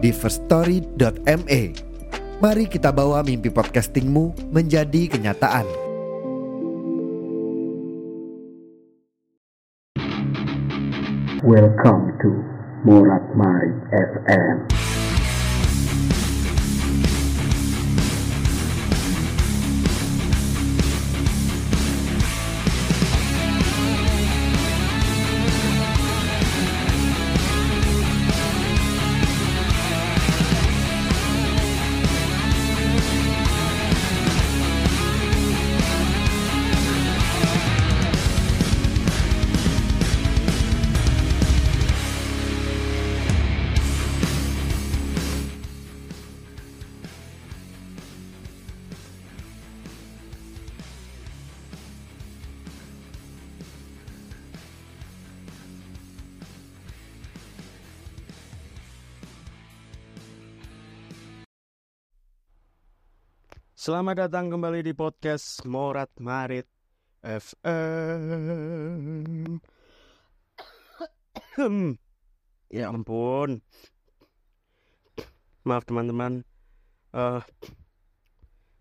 di 0.00 0.10
firststory.me. 0.10 1.62
Mari 2.40 2.64
kita 2.72 2.88
bawa 2.88 3.20
mimpi 3.20 3.52
podcastingmu 3.52 4.48
menjadi 4.48 5.12
kenyataan. 5.12 5.68
Welcome 11.44 12.16
to 12.20 12.30
Marit 13.36 13.80
FM. 13.92 14.89
Selamat 63.80 64.28
datang 64.28 64.52
kembali 64.52 64.84
di 64.84 64.92
podcast 64.92 65.64
Morat 65.64 66.12
Marit 66.20 66.68
FM. 67.24 67.56
ya 72.76 72.92
ampun. 72.92 73.64
Maaf 75.64 75.88
teman-teman. 75.88 76.44
Uh, 77.16 77.40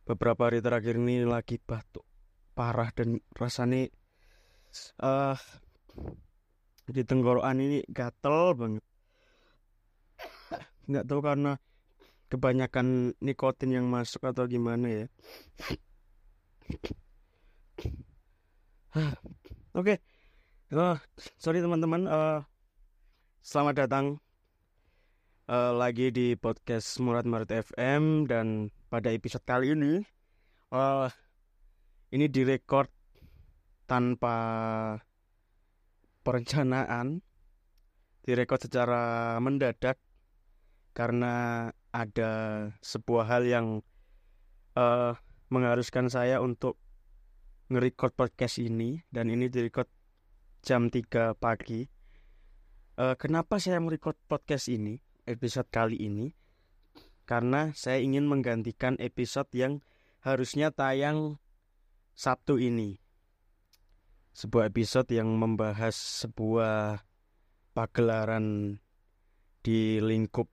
beberapa 0.03 0.51
hari 0.51 0.59
terakhir 0.59 0.99
ini 0.99 1.23
lagi 1.23 1.63
batuk 1.63 2.03
parah 2.51 2.91
dan 2.91 3.23
rasanya 3.39 3.87
uh, 4.99 5.39
di 6.91 7.07
tenggorokan 7.07 7.55
ini 7.55 7.87
gatel 7.87 8.51
banget. 8.51 8.83
Nggak 10.91 11.07
tahu 11.07 11.23
karena 11.23 11.55
kebanyakan 12.29 13.17
nikotin 13.19 13.73
yang 13.73 13.89
masuk 13.89 14.21
atau 14.29 14.45
gimana 14.45 14.85
ya 14.85 15.05
oke 19.73 19.97
okay. 19.97 19.97
oh, 20.77 20.97
sorry 21.41 21.65
teman-teman 21.65 22.05
uh, 22.05 22.45
selamat 23.41 23.85
datang 23.85 24.05
uh, 25.49 25.73
lagi 25.73 26.13
di 26.13 26.37
podcast 26.37 27.01
Murad 27.01 27.25
Maret 27.25 27.73
FM 27.73 28.29
dan 28.29 28.69
pada 28.93 29.09
episode 29.09 29.41
kali 29.41 29.73
ini 29.73 30.05
uh, 30.69 31.09
ini 32.13 32.29
direkord 32.29 32.93
tanpa 33.89 34.37
perencanaan 36.21 37.25
direkod 38.21 38.61
secara 38.61 39.33
mendadak 39.41 39.97
karena 40.93 41.65
ada 41.89 42.31
sebuah 42.85 43.25
hal 43.25 43.43
yang 43.49 43.67
uh, 44.77 45.17
mengharuskan 45.49 46.07
saya 46.09 46.37
untuk 46.41 46.77
nge-record 47.69 48.13
podcast 48.13 48.61
ini 48.61 49.01
dan 49.09 49.29
ini 49.29 49.49
direcord 49.49 49.89
jam 50.61 50.89
3 50.89 51.37
pagi. 51.37 51.85
Uh, 52.99 53.15
kenapa 53.15 53.57
saya 53.57 53.79
merecord 53.79 54.19
podcast 54.27 54.67
ini, 54.67 54.99
episode 55.23 55.69
kali 55.71 55.95
ini? 55.97 56.35
Karena 57.23 57.71
saya 57.77 58.01
ingin 58.01 58.25
menggantikan 58.25 58.97
episode 58.99 59.47
yang 59.53 59.79
harusnya 60.19 60.73
tayang 60.73 61.39
Sabtu 62.17 62.59
ini. 62.59 62.99
Sebuah 64.35 64.67
episode 64.67 65.07
yang 65.15 65.31
membahas 65.39 65.95
sebuah 65.95 67.05
pagelaran 67.71 68.77
di 69.63 70.03
lingkup 70.03 70.51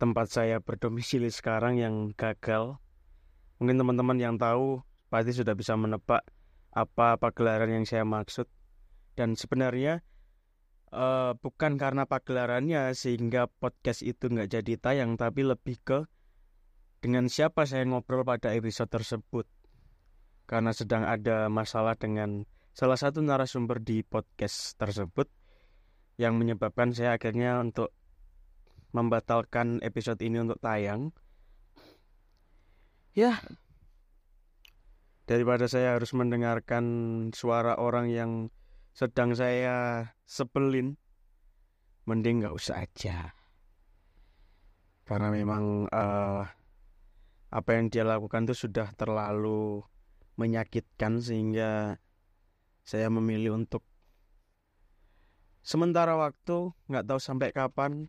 tempat 0.00 0.32
saya 0.32 0.64
berdomisili 0.64 1.28
sekarang 1.28 1.76
yang 1.76 2.16
gagal. 2.16 2.80
Mungkin 3.60 3.76
teman-teman 3.76 4.16
yang 4.16 4.40
tahu 4.40 4.80
pasti 5.12 5.36
sudah 5.36 5.52
bisa 5.52 5.76
menebak 5.76 6.24
apa 6.72 7.20
pagelaran 7.20 7.68
yang 7.68 7.84
saya 7.84 8.08
maksud. 8.08 8.48
Dan 9.12 9.36
sebenarnya 9.36 10.00
uh, 10.96 11.36
bukan 11.36 11.76
karena 11.76 12.08
pagelarannya 12.08 12.96
sehingga 12.96 13.52
podcast 13.60 14.00
itu 14.00 14.32
nggak 14.32 14.48
jadi 14.48 14.72
tayang, 14.80 15.20
tapi 15.20 15.44
lebih 15.44 15.76
ke 15.84 16.08
dengan 17.04 17.28
siapa 17.28 17.68
saya 17.68 17.84
ngobrol 17.84 18.24
pada 18.24 18.56
episode 18.56 18.88
tersebut. 18.88 19.44
Karena 20.48 20.72
sedang 20.72 21.04
ada 21.04 21.52
masalah 21.52 21.92
dengan 22.00 22.48
salah 22.72 22.96
satu 22.96 23.20
narasumber 23.20 23.84
di 23.84 24.00
podcast 24.00 24.80
tersebut 24.80 25.28
yang 26.16 26.40
menyebabkan 26.40 26.96
saya 26.96 27.20
akhirnya 27.20 27.60
untuk 27.60 27.92
membatalkan 28.90 29.78
episode 29.82 30.18
ini 30.22 30.42
untuk 30.42 30.58
tayang. 30.58 31.14
Ya, 33.10 33.42
daripada 35.30 35.66
saya 35.66 35.98
harus 35.98 36.10
mendengarkan 36.14 36.84
suara 37.34 37.78
orang 37.78 38.10
yang 38.10 38.32
sedang 38.94 39.34
saya 39.34 40.10
sebelin, 40.26 40.98
mending 42.06 42.42
nggak 42.42 42.54
usah 42.54 42.82
aja. 42.82 43.34
Karena 45.06 45.30
memang 45.34 45.90
uh, 45.90 46.46
apa 47.50 47.70
yang 47.74 47.90
dia 47.90 48.06
lakukan 48.06 48.46
itu 48.46 48.66
sudah 48.66 48.94
terlalu 48.94 49.82
menyakitkan 50.38 51.18
sehingga 51.18 51.98
saya 52.86 53.10
memilih 53.10 53.58
untuk 53.58 53.82
sementara 55.62 56.14
waktu 56.14 56.72
nggak 56.86 57.06
tahu 57.10 57.20
sampai 57.22 57.50
kapan 57.50 58.06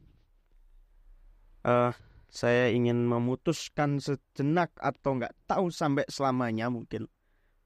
uh, 1.66 1.92
saya 2.32 2.72
ingin 2.72 3.04
memutuskan 3.04 4.00
sejenak 4.00 4.72
atau 4.80 5.20
nggak 5.20 5.36
tahu 5.46 5.68
sampai 5.68 6.08
selamanya 6.08 6.72
mungkin 6.72 7.12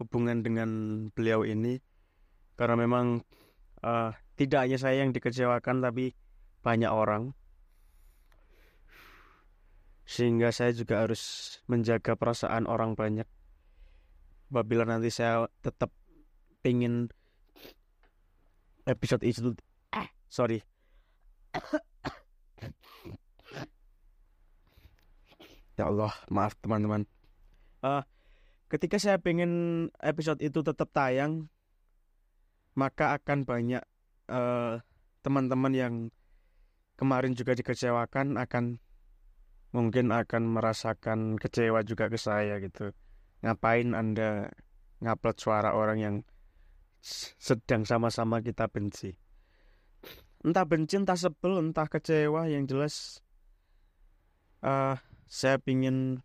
hubungan 0.01 0.41
dengan 0.41 0.69
beliau 1.13 1.45
ini. 1.45 1.79
Karena 2.55 2.79
memang 2.79 3.21
uh, 3.83 4.15
tidak 4.39 4.65
hanya 4.65 4.77
saya 4.79 5.03
yang 5.03 5.13
dikecewakan 5.13 5.85
tapi 5.85 6.15
banyak 6.65 6.89
orang. 6.89 7.35
Sehingga 10.05 10.49
saya 10.49 10.73
juga 10.73 11.05
harus 11.05 11.57
menjaga 11.69 12.17
perasaan 12.17 12.65
orang 12.65 12.97
banyak. 12.97 13.27
Apabila 14.49 14.87
nanti 14.87 15.11
saya 15.11 15.49
tetap 15.61 15.91
ingin 16.63 17.09
episode 18.85 19.25
itu 19.25 19.53
eh 19.93 20.09
sorry 20.29 20.61
Ya 25.75 25.91
Allah, 25.91 26.15
maaf 26.31 26.55
teman-teman. 26.63 27.03
Uh, 27.83 28.01
ketika 28.71 28.95
saya 28.95 29.19
pengen 29.19 29.87
episode 29.99 30.39
itu 30.39 30.63
tetap 30.63 30.89
tayang, 30.95 31.51
maka 32.75 33.15
akan 33.15 33.47
banyak 33.47 33.83
eh, 34.27 34.75
teman-teman 35.23 35.73
yang 35.73 35.93
kemarin 36.99 37.31
juga 37.33 37.55
dikecewakan 37.55 38.35
akan 38.35 38.83
mungkin 39.71 40.11
akan 40.11 40.43
merasakan 40.55 41.39
kecewa 41.39 41.83
juga 41.83 42.07
ke 42.11 42.19
saya 42.19 42.59
gitu. 42.63 42.91
Ngapain 43.43 43.91
Anda 43.95 44.51
ngupload 45.03 45.37
suara 45.39 45.75
orang 45.75 45.97
yang 45.99 46.15
sedang 47.39 47.83
sama-sama 47.83 48.39
kita 48.39 48.71
benci? 48.71 49.15
Entah 50.45 50.63
benci, 50.63 50.95
entah 50.95 51.17
sebel, 51.17 51.57
entah 51.59 51.89
kecewa, 51.89 52.47
yang 52.47 52.69
jelas 52.69 53.19
uh, 54.61 54.95
saya 55.25 55.57
ingin 55.65 56.21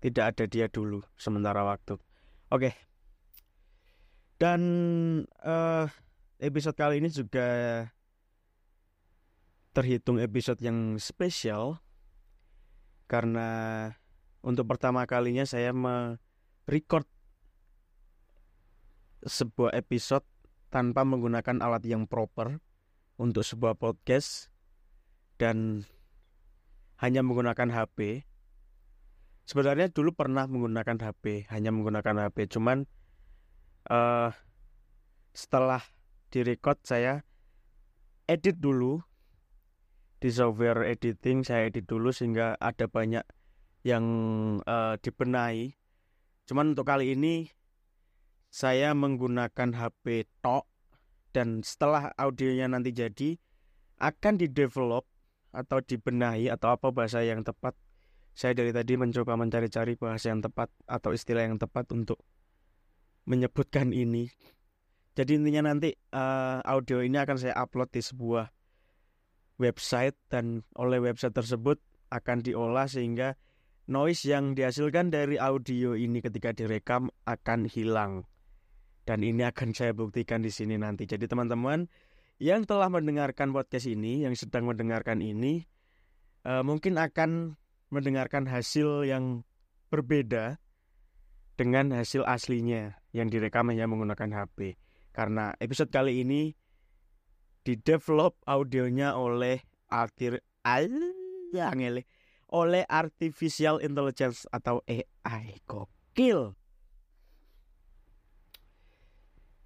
tidak 0.00 0.36
ada 0.36 0.44
dia 0.46 0.66
dulu 0.68 1.02
sementara 1.16 1.64
waktu. 1.64 1.96
Oke. 2.52 2.76
Dan 4.36 4.60
uh, 5.40 5.88
episode 6.38 6.76
kali 6.76 7.00
ini 7.00 7.08
juga 7.08 7.48
terhitung 9.72 10.20
episode 10.20 10.60
yang 10.60 10.96
spesial 10.96 11.80
karena 13.08 13.48
untuk 14.40 14.68
pertama 14.68 15.04
kalinya 15.04 15.44
saya 15.44 15.72
merecord 15.72 17.04
sebuah 19.24 19.76
episode 19.76 20.24
tanpa 20.72 21.04
menggunakan 21.04 21.60
alat 21.60 21.84
yang 21.88 22.04
proper 22.04 22.60
untuk 23.16 23.44
sebuah 23.44 23.76
podcast 23.76 24.52
dan 25.40 25.88
hanya 27.00 27.20
menggunakan 27.20 27.68
HP. 27.68 28.24
Sebenarnya 29.46 29.92
dulu 29.92 30.16
pernah 30.16 30.48
menggunakan 30.50 30.98
HP, 30.98 31.46
hanya 31.54 31.70
menggunakan 31.70 32.26
HP, 32.26 32.50
cuman 32.50 32.88
uh, 33.86 34.34
setelah 35.36 35.84
direcord 36.34 36.82
saya 36.82 37.22
edit 38.26 38.58
dulu 38.58 38.98
di 40.18 40.32
software 40.32 40.82
editing 40.82 41.46
saya 41.46 41.70
edit 41.70 41.86
dulu 41.86 42.10
sehingga 42.10 42.58
ada 42.58 42.90
banyak 42.90 43.22
yang 43.86 44.04
uh, 44.66 44.98
dibenahi. 44.98 45.78
Cuman 46.50 46.74
untuk 46.74 46.90
kali 46.90 47.14
ini 47.14 47.46
saya 48.50 48.96
menggunakan 48.96 49.76
HP 49.76 50.26
tok 50.42 50.66
dan 51.30 51.60
setelah 51.60 52.10
audionya 52.16 52.66
nanti 52.66 52.90
jadi 52.90 53.36
akan 54.00 54.40
di 54.40 54.48
develop 54.48 55.04
atau 55.56 55.80
dibenahi 55.80 56.52
atau 56.52 56.76
apa 56.76 56.92
bahasa 56.92 57.24
yang 57.24 57.40
tepat. 57.40 57.72
Saya 58.36 58.52
dari 58.52 58.68
tadi 58.68 59.00
mencoba 59.00 59.32
mencari-cari 59.40 59.96
bahasa 59.96 60.28
yang 60.28 60.44
tepat 60.44 60.68
atau 60.84 61.16
istilah 61.16 61.48
yang 61.48 61.56
tepat 61.56 61.88
untuk 61.96 62.20
menyebutkan 63.24 63.96
ini. 63.96 64.28
Jadi 65.16 65.40
intinya 65.40 65.72
nanti 65.72 65.96
uh, 66.12 66.60
audio 66.60 67.00
ini 67.00 67.16
akan 67.16 67.40
saya 67.40 67.56
upload 67.56 67.88
di 67.88 68.04
sebuah 68.04 68.52
website 69.56 70.12
dan 70.28 70.60
oleh 70.76 71.00
website 71.00 71.32
tersebut 71.32 71.80
akan 72.12 72.44
diolah 72.44 72.84
sehingga 72.84 73.40
noise 73.88 74.28
yang 74.28 74.52
dihasilkan 74.52 75.08
dari 75.08 75.40
audio 75.40 75.96
ini 75.96 76.20
ketika 76.20 76.52
direkam 76.52 77.08
akan 77.24 77.64
hilang. 77.64 78.28
Dan 79.06 79.22
ini 79.22 79.46
akan 79.46 79.70
saya 79.70 79.94
buktikan 79.94 80.42
di 80.42 80.50
sini 80.50 80.74
nanti. 80.74 81.06
Jadi 81.06 81.30
teman-teman, 81.30 81.86
yang 82.36 82.68
telah 82.68 82.92
mendengarkan 82.92 83.52
podcast 83.56 83.88
ini, 83.88 84.28
yang 84.28 84.36
sedang 84.36 84.68
mendengarkan 84.68 85.24
ini, 85.24 85.64
uh, 86.44 86.60
mungkin 86.60 87.00
akan 87.00 87.56
mendengarkan 87.88 88.44
hasil 88.44 89.08
yang 89.08 89.46
berbeda 89.88 90.60
dengan 91.56 91.96
hasil 91.96 92.28
aslinya 92.28 93.00
yang 93.16 93.32
direkam 93.32 93.72
hanya 93.72 93.88
menggunakan 93.88 94.44
HP. 94.44 94.76
Karena 95.16 95.56
episode 95.64 95.88
kali 95.88 96.20
ini 96.20 96.52
didevelop 97.64 98.36
audionya 98.44 99.16
oleh 99.16 99.64
artir 99.88 100.44
oleh 102.52 102.84
artificial 102.86 103.80
intelligence 103.80 104.44
atau 104.52 104.84
AI. 104.84 105.56
Gokil. 105.64 106.52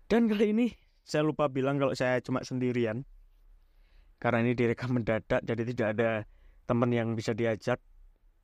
Dan 0.06 0.26
kali 0.30 0.54
ini 0.54 0.66
saya 1.10 1.26
lupa 1.26 1.50
bilang 1.50 1.82
kalau 1.82 1.90
saya 1.98 2.22
cuma 2.22 2.46
sendirian. 2.46 3.02
Karena 4.22 4.46
ini 4.46 4.54
direkam 4.54 4.94
mendadak 4.94 5.42
jadi 5.42 5.62
tidak 5.66 5.88
ada 5.98 6.10
teman 6.70 6.94
yang 6.94 7.18
bisa 7.18 7.34
diajak. 7.34 7.82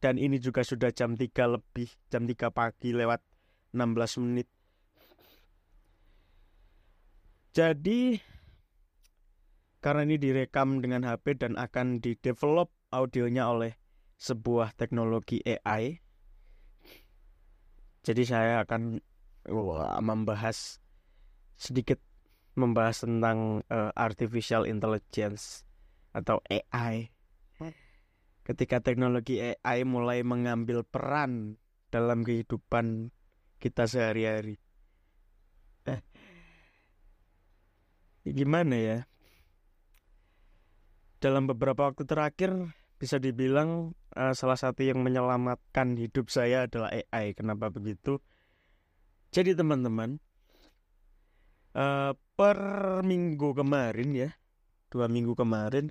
Dan 0.03 0.19
ini 0.19 0.43
juga 0.43 0.67
sudah 0.67 0.91
jam 0.91 1.15
3 1.15 1.31
lebih 1.47 1.89
jam 2.11 2.27
3 2.27 2.51
pagi 2.51 2.91
lewat 2.91 3.23
16 3.71 4.23
menit. 4.27 4.51
Jadi 7.55 8.19
karena 9.79 10.03
ini 10.03 10.19
direkam 10.19 10.83
dengan 10.83 11.07
HP 11.07 11.39
dan 11.39 11.55
akan 11.55 12.03
di 12.03 12.19
develop 12.19 12.75
audionya 12.91 13.47
oleh 13.47 13.79
sebuah 14.19 14.75
teknologi 14.75 15.39
AI 15.47 16.03
jadi 18.07 18.23
saya 18.23 18.55
akan 18.63 19.03
membahas 19.99 20.79
sedikit 21.59 21.99
membahas 22.57 23.05
tentang 23.05 23.61
uh, 23.69 23.93
artificial 23.93 24.65
intelligence 24.65 25.63
atau 26.17 26.41
AI. 26.49 27.13
Ketika 28.47 28.79
teknologi 28.79 29.43
AI 29.43 29.83
mulai 29.83 30.23
mengambil 30.23 30.87
peran 30.87 31.59
dalam 31.91 32.23
kehidupan 32.23 33.11
kita 33.59 33.91
sehari-hari. 33.91 34.57
Eh, 35.87 36.01
gimana 38.27 38.75
ya? 38.79 38.99
Dalam 41.19 41.51
beberapa 41.51 41.91
waktu 41.91 42.07
terakhir 42.07 42.55
bisa 42.97 43.21
dibilang 43.21 43.93
uh, 44.17 44.33
salah 44.33 44.57
satu 44.57 44.85
yang 44.85 45.05
menyelamatkan 45.05 45.99
hidup 45.99 46.33
saya 46.33 46.71
adalah 46.71 46.93
AI. 46.93 47.37
Kenapa 47.37 47.69
begitu? 47.69 48.23
Jadi 49.35 49.53
teman-teman, 49.53 50.17
uh, 51.77 52.17
per 52.37 52.61
minggu 53.01 53.57
kemarin 53.57 54.13
ya. 54.13 54.31
Dua 54.93 55.09
minggu 55.09 55.35
kemarin 55.35 55.91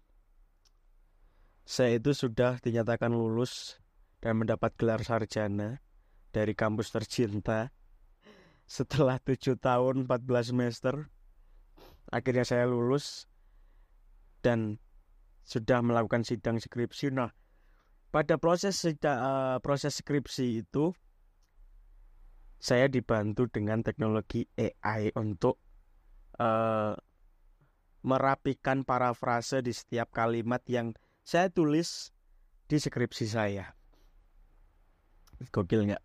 saya 1.66 1.98
itu 1.98 2.14
sudah 2.14 2.62
dinyatakan 2.62 3.10
lulus 3.10 3.82
dan 4.22 4.38
mendapat 4.38 4.78
gelar 4.78 5.02
sarjana 5.02 5.82
dari 6.30 6.54
kampus 6.54 6.94
tercinta 6.94 7.74
setelah 8.70 9.18
tujuh 9.18 9.58
tahun 9.58 10.06
14 10.06 10.54
semester. 10.54 11.10
Akhirnya 12.14 12.46
saya 12.46 12.70
lulus 12.70 13.26
dan 14.46 14.78
sudah 15.42 15.82
melakukan 15.82 16.22
sidang 16.22 16.62
skripsi. 16.62 17.10
Nah 17.10 17.34
pada 18.14 18.38
proses 18.38 18.78
uh, 18.86 19.58
proses 19.66 19.98
skripsi 19.98 20.62
itu 20.62 20.94
saya 22.62 22.86
dibantu 22.86 23.50
dengan 23.50 23.82
teknologi 23.82 24.46
AI 24.54 25.10
untuk 25.18 25.65
uh, 26.40 26.94
merapikan 28.06 28.86
parafrase 28.86 29.66
di 29.66 29.74
setiap 29.74 30.14
kalimat 30.14 30.62
yang 30.70 30.94
saya 31.26 31.50
tulis 31.50 32.14
di 32.70 32.78
skripsi 32.78 33.26
saya. 33.26 33.74
Gokil 35.50 35.90
nggak? 35.90 36.04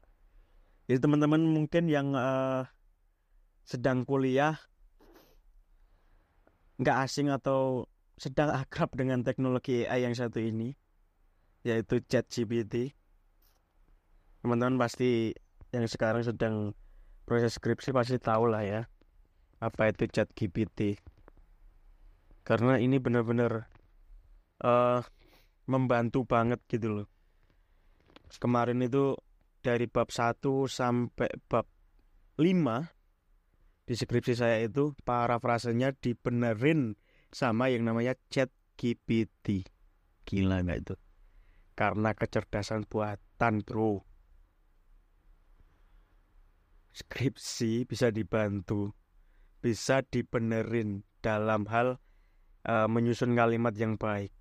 Jadi 0.88 0.98
teman-teman 0.98 1.44
mungkin 1.44 1.86
yang 1.86 2.16
uh, 2.16 2.66
sedang 3.68 4.02
kuliah 4.02 4.58
nggak 6.80 6.96
asing 7.04 7.28
atau 7.28 7.84
sedang 8.16 8.50
akrab 8.50 8.90
dengan 8.96 9.20
teknologi 9.20 9.84
AI 9.84 10.08
yang 10.08 10.16
satu 10.16 10.40
ini, 10.40 10.72
yaitu 11.62 12.00
ChatGPT. 12.00 12.96
Teman-teman 14.40 14.80
pasti 14.80 15.36
yang 15.70 15.84
sekarang 15.84 16.24
sedang 16.24 16.72
proses 17.28 17.60
skripsi 17.60 17.92
pasti 17.92 18.16
tahu 18.18 18.50
lah 18.50 18.64
ya 18.64 18.82
apa 19.60 19.92
itu 19.92 20.08
chat 20.08 20.32
GPT 20.32 20.96
karena 22.40 22.80
ini 22.80 22.96
benar-benar 22.96 23.68
uh, 24.64 25.04
membantu 25.68 26.26
banget 26.26 26.58
gitu 26.66 26.88
loh. 26.90 27.08
Kemarin 28.40 28.82
itu 28.82 29.14
dari 29.60 29.86
bab 29.86 30.08
1 30.08 30.40
sampai 30.66 31.30
bab 31.46 31.68
5 32.40 33.86
di 33.86 33.94
skripsi 33.94 34.34
saya 34.38 34.64
itu 34.64 34.96
parafrasenya 35.04 35.92
dibenerin 35.98 36.96
sama 37.30 37.68
yang 37.68 37.86
namanya 37.86 38.16
chat 38.32 38.50
GPT 38.80 39.66
gila 40.24 40.62
nggak 40.64 40.78
itu? 40.88 40.94
Karena 41.76 42.14
kecerdasan 42.16 42.86
buatan 42.86 43.62
bro. 43.66 44.02
Skripsi 46.90 47.86
bisa 47.86 48.10
dibantu 48.10 48.90
bisa 49.60 50.00
dibenerin 50.08 51.04
dalam 51.20 51.68
hal 51.68 52.00
uh, 52.64 52.88
menyusun 52.88 53.36
kalimat 53.36 53.76
yang 53.76 54.00
baik. 54.00 54.32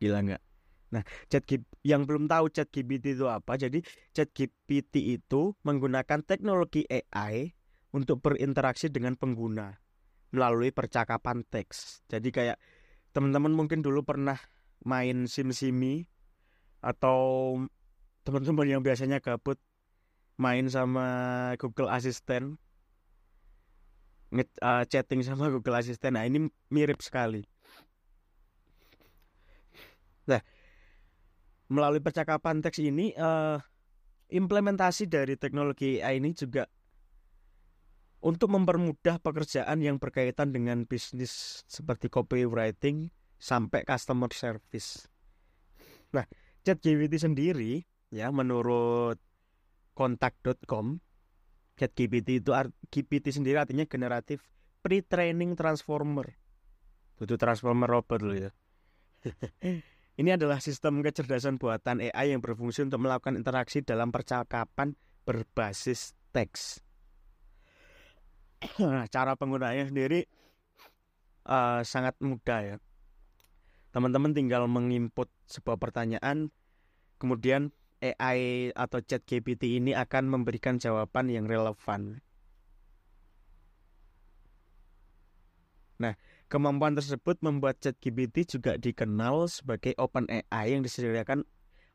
Gila 0.00 0.20
nggak? 0.24 0.42
Nah, 0.86 1.02
chat 1.28 1.44
yang 1.82 2.06
belum 2.06 2.30
tahu 2.30 2.48
chat 2.52 2.70
GPT 2.70 3.18
itu 3.18 3.26
apa, 3.26 3.58
jadi 3.58 3.82
chat 4.14 4.30
GPT 4.32 5.18
itu 5.18 5.52
menggunakan 5.66 6.22
teknologi 6.22 6.86
AI 6.86 7.52
untuk 7.90 8.22
berinteraksi 8.22 8.88
dengan 8.88 9.18
pengguna 9.18 9.76
melalui 10.30 10.70
percakapan 10.70 11.42
teks. 11.48 12.06
Jadi 12.06 12.28
kayak 12.30 12.58
teman-teman 13.16 13.50
mungkin 13.50 13.82
dulu 13.82 14.04
pernah 14.06 14.38
main 14.84 15.26
SimSimi 15.26 16.06
atau 16.84 17.56
teman-teman 18.22 18.78
yang 18.78 18.82
biasanya 18.84 19.18
gabut 19.18 19.58
main 20.36 20.68
sama 20.68 21.06
Google 21.56 21.88
Assistant 21.88 22.60
uh, 24.42 24.84
chatting 24.84 25.22
sama 25.24 25.48
Google 25.48 25.78
Assistant. 25.80 26.18
Nah, 26.18 26.24
ini 26.28 26.50
mirip 26.68 27.00
sekali. 27.00 27.46
Nah, 30.26 30.42
melalui 31.70 32.02
percakapan 32.02 32.60
teks 32.60 32.82
ini 32.82 33.14
uh, 33.14 33.56
implementasi 34.30 35.06
dari 35.06 35.38
teknologi 35.38 36.02
AI 36.02 36.18
ini 36.18 36.34
juga 36.34 36.66
untuk 38.26 38.50
mempermudah 38.50 39.22
pekerjaan 39.22 39.78
yang 39.78 40.02
berkaitan 40.02 40.50
dengan 40.50 40.82
bisnis 40.82 41.62
seperti 41.70 42.10
copywriting 42.10 43.14
sampai 43.38 43.86
customer 43.86 44.32
service. 44.34 45.06
Nah, 46.10 46.26
ChatGPT 46.66 47.22
sendiri 47.22 47.86
ya 48.10 48.34
menurut 48.34 49.20
kontak.com 49.94 51.05
ChatGPT 51.76 52.40
itu 52.40 52.50
GPT 52.88 53.30
sendiri 53.30 53.60
artinya 53.60 53.84
generatif 53.84 54.40
pre-training 54.80 55.54
transformer. 55.54 56.36
Itu 57.20 57.36
transformer 57.36 57.88
robot 57.88 58.20
loh 58.24 58.36
ya. 58.36 58.50
Ini 60.20 60.40
adalah 60.40 60.64
sistem 60.64 61.04
kecerdasan 61.04 61.60
buatan 61.60 62.00
AI 62.00 62.32
yang 62.32 62.40
berfungsi 62.40 62.88
untuk 62.88 63.04
melakukan 63.04 63.36
interaksi 63.36 63.84
dalam 63.84 64.08
percakapan 64.08 64.96
berbasis 65.28 66.16
teks. 66.32 66.80
Nah, 68.80 69.04
cara 69.12 69.36
penggunanya 69.36 69.84
sendiri 69.92 70.24
uh, 71.44 71.84
sangat 71.84 72.16
mudah 72.24 72.60
ya. 72.64 72.76
Teman-teman 73.92 74.32
tinggal 74.32 74.64
menginput 74.64 75.28
sebuah 75.48 75.76
pertanyaan, 75.76 76.48
kemudian 77.20 77.72
AI 78.00 78.70
atau 78.76 79.00
chat 79.00 79.24
GPT 79.24 79.80
ini 79.80 79.96
akan 79.96 80.28
memberikan 80.28 80.76
jawaban 80.76 81.32
yang 81.32 81.48
relevan. 81.48 82.20
Nah, 85.96 86.12
kemampuan 86.52 86.92
tersebut 86.92 87.40
membuat 87.40 87.80
chat 87.80 87.96
GPT 87.96 88.44
juga 88.44 88.76
dikenal 88.76 89.48
sebagai 89.48 89.96
Open 89.96 90.28
AI 90.28 90.76
yang 90.76 90.84
disediakan 90.84 91.48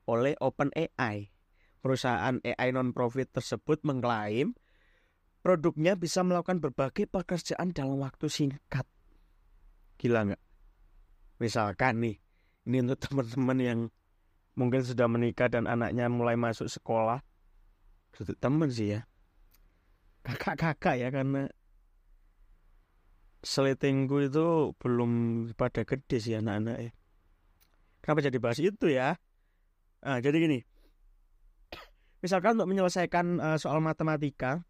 oleh 0.09 0.33
Open 0.41 0.73
AI. 0.73 1.29
Perusahaan 1.81 2.41
AI 2.41 2.69
non-profit 2.73 3.29
tersebut 3.29 3.81
mengklaim 3.85 4.53
produknya 5.41 5.97
bisa 5.97 6.21
melakukan 6.21 6.61
berbagai 6.61 7.09
pekerjaan 7.09 7.73
dalam 7.73 8.01
waktu 8.01 8.29
singkat. 8.29 8.85
Gila 9.97 10.33
nggak? 10.33 10.43
Misalkan 11.41 12.05
nih, 12.05 12.17
ini 12.69 12.77
untuk 12.85 13.01
teman-teman 13.01 13.57
yang 13.57 13.79
mungkin 14.55 14.83
sudah 14.83 15.07
menikah 15.07 15.47
dan 15.47 15.67
anaknya 15.67 16.11
mulai 16.11 16.35
masuk 16.35 16.67
sekolah. 16.67 17.23
Untuk 18.11 18.37
teman 18.37 18.69
sih 18.69 18.99
ya. 18.99 19.07
Kakak-kakak 20.21 20.95
ya 21.01 21.09
karena 21.09 21.49
seletingku 23.41 24.29
itu 24.29 24.77
belum 24.77 25.11
pada 25.57 25.81
gede 25.81 26.17
sih 26.21 26.37
anak-anak 26.37 26.77
ya. 26.77 26.91
Kenapa 28.01 28.19
jadi 28.21 28.37
bahas 28.37 28.59
itu 28.61 28.85
ya? 28.89 29.17
Nah, 30.01 30.21
jadi 30.21 30.37
gini. 30.37 30.59
Misalkan 32.21 32.57
untuk 32.57 32.69
menyelesaikan 32.69 33.41
uh, 33.41 33.57
soal 33.57 33.81
matematika, 33.81 34.61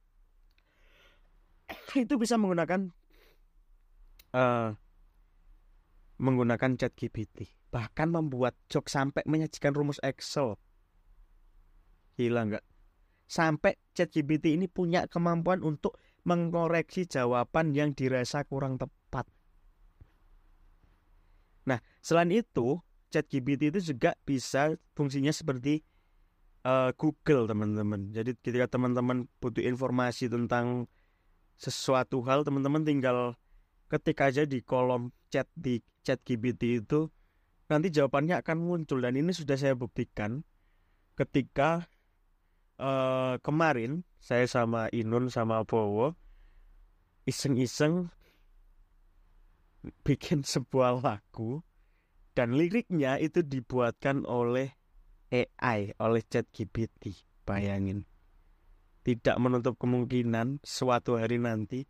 itu 2.03 2.15
bisa 2.15 2.39
menggunakan 2.39 2.91
uh, 4.35 4.75
menggunakan 6.19 6.79
chat 6.79 6.95
GPT 6.95 7.60
bahkan 7.71 8.11
membuat 8.11 8.53
jok 8.67 8.91
sampai 8.91 9.23
menyajikan 9.23 9.71
rumus 9.71 9.97
Excel. 10.03 10.59
Gila 12.19 12.51
nggak? 12.51 12.65
Sampai 13.31 13.79
chat 13.95 14.11
GPT 14.11 14.59
ini 14.59 14.67
punya 14.67 15.07
kemampuan 15.07 15.63
untuk 15.63 15.95
mengkoreksi 16.27 17.07
jawaban 17.07 17.71
yang 17.71 17.95
dirasa 17.95 18.43
kurang 18.43 18.75
tepat. 18.75 19.23
Nah 21.63 21.79
selain 22.03 22.29
itu 22.35 22.83
chat 23.07 23.25
GPT 23.31 23.71
itu 23.71 23.95
juga 23.95 24.19
bisa 24.27 24.75
fungsinya 24.91 25.31
seperti 25.31 25.79
uh, 26.67 26.91
Google 26.99 27.47
teman-teman. 27.47 28.11
Jadi 28.11 28.35
ketika 28.35 28.75
teman-teman 28.75 29.31
butuh 29.39 29.63
informasi 29.63 30.27
tentang 30.27 30.91
sesuatu 31.55 32.19
hal 32.27 32.43
teman-teman 32.43 32.83
tinggal 32.83 33.39
ketik 33.87 34.19
aja 34.19 34.43
di 34.43 34.59
kolom 34.59 35.15
chat 35.31 35.47
di 35.53 35.79
chat 36.01 36.19
GPT 36.25 36.83
itu 36.83 37.07
nanti 37.71 37.87
jawabannya 37.87 38.43
akan 38.43 38.57
muncul 38.59 38.99
dan 38.99 39.15
ini 39.15 39.31
sudah 39.31 39.55
saya 39.55 39.79
buktikan 39.79 40.43
ketika 41.15 41.87
uh, 42.75 43.39
kemarin 43.39 44.03
saya 44.19 44.43
sama 44.43 44.91
Inun 44.91 45.31
sama 45.31 45.63
Bowo 45.63 46.19
iseng-iseng 47.23 48.11
bikin 50.03 50.43
sebuah 50.43 50.99
lagu 50.99 51.63
dan 52.35 52.59
liriknya 52.59 53.15
itu 53.23 53.39
dibuatkan 53.39 54.27
oleh 54.27 54.75
AI 55.31 55.95
oleh 55.95 56.21
chat 56.27 56.51
GPT 56.51 57.23
bayangin 57.47 58.03
tidak 59.07 59.39
menutup 59.39 59.79
kemungkinan 59.79 60.59
suatu 60.59 61.15
hari 61.15 61.39
nanti 61.39 61.87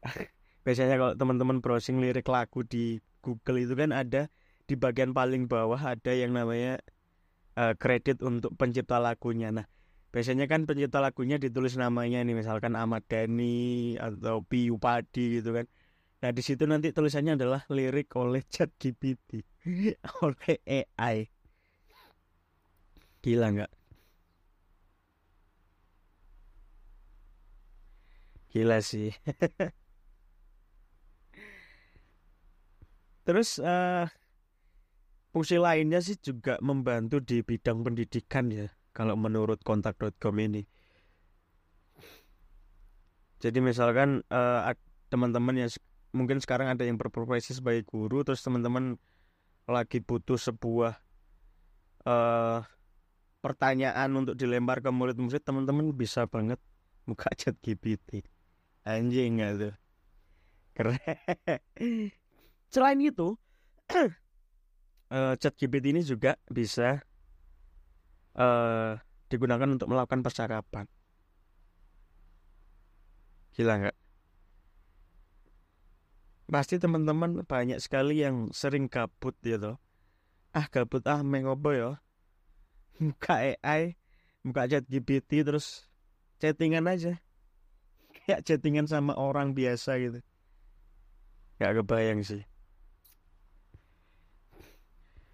biasanya 0.64 0.96
kalau 0.96 1.12
teman-teman 1.14 1.60
browsing 1.60 2.00
lirik 2.00 2.26
lagu 2.32 2.64
di 2.64 2.96
Google 3.26 3.58
itu 3.66 3.74
kan 3.74 3.90
ada 3.90 4.30
di 4.70 4.74
bagian 4.78 5.10
paling 5.18 5.50
bawah 5.50 5.78
ada 5.78 6.12
yang 6.14 6.30
namanya 6.38 6.78
uh, 7.60 7.74
kredit 7.82 8.22
untuk 8.22 8.54
pencipta 8.54 9.02
lagunya. 9.02 9.50
Nah 9.50 9.66
biasanya 10.14 10.46
kan 10.52 10.64
pencipta 10.68 11.02
lagunya 11.02 11.36
ditulis 11.42 11.74
namanya 11.74 12.22
nih 12.22 12.34
misalkan 12.38 12.78
Ahmad 12.78 13.02
Dhani 13.10 13.98
atau 13.98 14.46
Piyu 14.46 14.78
Padi 14.78 15.42
gitu 15.42 15.50
kan. 15.56 15.66
Nah 16.22 16.30
di 16.36 16.42
situ 16.46 16.64
nanti 16.70 16.94
tulisannya 16.94 17.34
adalah 17.38 17.62
lirik 17.74 18.14
oleh 18.16 18.42
Chat 18.46 18.70
GPT 18.80 19.42
oleh 20.24 20.54
AI 20.64 21.16
gila 23.26 23.48
nggak? 23.54 23.72
Gila 28.54 28.78
sih. 28.80 29.10
Terus 33.26 33.58
uh, 33.58 34.06
fungsi 35.34 35.58
lainnya 35.58 35.98
sih 35.98 36.14
juga 36.14 36.62
membantu 36.62 37.18
di 37.18 37.42
bidang 37.42 37.82
pendidikan 37.82 38.46
ya. 38.54 38.70
Kalau 38.94 39.18
menurut 39.18 39.60
kontak.com 39.66 40.38
ini. 40.38 40.62
Jadi 43.42 43.58
misalkan 43.60 44.24
uh, 44.32 44.72
teman-teman 45.12 45.66
yang 45.66 45.70
mungkin 46.16 46.40
sekarang 46.40 46.72
ada 46.72 46.86
yang 46.86 46.96
berprofesi 46.96 47.52
sebagai 47.52 47.84
guru, 47.84 48.24
terus 48.24 48.40
teman-teman 48.40 48.96
lagi 49.68 50.00
butuh 50.00 50.40
sebuah 50.40 50.96
uh, 52.08 52.64
pertanyaan 53.44 54.08
untuk 54.16 54.38
dilempar 54.38 54.80
ke 54.80 54.88
murid-murid, 54.88 55.44
teman-teman 55.44 55.92
bisa 55.92 56.24
banget 56.24 56.62
buka 57.04 57.28
chat 57.38 57.58
GPT. 57.60 58.24
Anjing 58.86 59.42
gak 59.42 59.52
tuh? 59.60 59.74
Keren. 60.72 60.96
Selain 62.70 62.98
itu, 63.00 63.38
uh, 65.10 65.34
chat 65.38 65.54
GPT 65.54 65.94
ini 65.94 66.02
juga 66.02 66.34
bisa 66.50 67.02
uh, 68.36 68.98
digunakan 69.30 69.68
untuk 69.70 69.90
melakukan 69.90 70.22
percakapan. 70.22 70.84
Gila 73.56 73.74
nggak? 73.80 73.96
Pasti 76.46 76.78
teman-teman 76.78 77.42
banyak 77.42 77.82
sekali 77.82 78.22
yang 78.22 78.54
sering 78.54 78.86
gabut 78.86 79.34
gitu. 79.42 79.74
Ah 80.54 80.66
gabut 80.70 81.02
ah 81.08 81.24
mengopo 81.26 81.74
ya. 81.74 81.98
Muka 83.02 83.42
AI, 83.56 83.98
muka 84.46 84.70
chat 84.70 84.86
GPT 84.86 85.42
terus 85.42 85.90
chattingan 86.38 86.86
aja 86.86 87.18
kayak 88.14 88.46
chattingan 88.46 88.86
sama 88.86 89.18
orang 89.18 89.58
biasa 89.58 89.98
gitu 89.98 90.22
Gak 91.58 91.82
kebayang 91.82 92.22
sih 92.22 92.46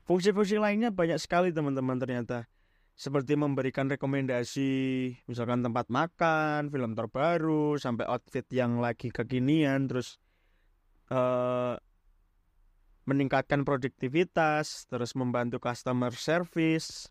Fungsi-fungsi 0.03 0.59
lainnya 0.59 0.91
banyak 0.91 1.19
sekali 1.23 1.55
teman-teman 1.55 1.99
ternyata. 1.99 2.51
Seperti 2.93 3.41
memberikan 3.41 3.89
rekomendasi 3.89 4.71
Misalkan 5.25 5.65
tempat 5.65 5.89
makan, 5.89 6.69
film 6.69 6.93
terbaru 6.93 7.81
Sampai 7.81 8.05
outfit 8.05 8.45
yang 8.53 8.85
lagi 8.85 9.09
kekinian 9.09 9.89
Terus 9.89 10.21
uh, 11.09 11.81
Meningkatkan 13.09 13.65
produktivitas 13.65 14.85
Terus 14.93 15.17
membantu 15.17 15.57
customer 15.57 16.13
service. 16.13 17.09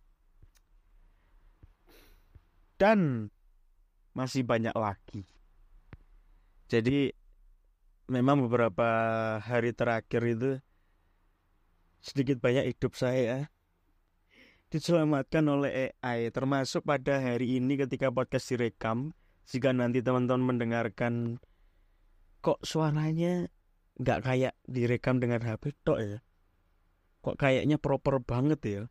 Dan 2.77 3.29
masih 4.11 4.43
banyak 4.43 4.73
lagi. 4.73 5.23
Jadi 6.71 7.11
memang 8.11 8.47
beberapa 8.47 8.89
hari 9.39 9.71
terakhir 9.71 10.21
itu 10.23 10.51
sedikit 12.01 12.41
banyak 12.41 12.73
hidup 12.73 12.97
saya. 12.97 13.53
Diselamatkan 14.73 15.45
oleh 15.47 15.93
AI 16.01 16.33
termasuk 16.33 16.83
pada 16.83 17.21
hari 17.21 17.61
ini 17.61 17.77
ketika 17.77 18.09
podcast 18.09 18.49
direkam. 18.49 19.13
Jika 19.45 19.75
nanti 19.75 20.01
teman-teman 20.01 20.55
mendengarkan 20.55 21.37
kok 22.41 22.57
suaranya 22.65 23.45
nggak 24.01 24.19
kayak 24.25 24.53
direkam 24.65 25.21
dengan 25.21 25.45
HP 25.45 25.77
tok 25.85 25.99
ya? 26.01 26.17
Kok 27.21 27.37
kayaknya 27.37 27.77
proper 27.77 28.17
banget 28.23 28.61
ya? 28.65 28.83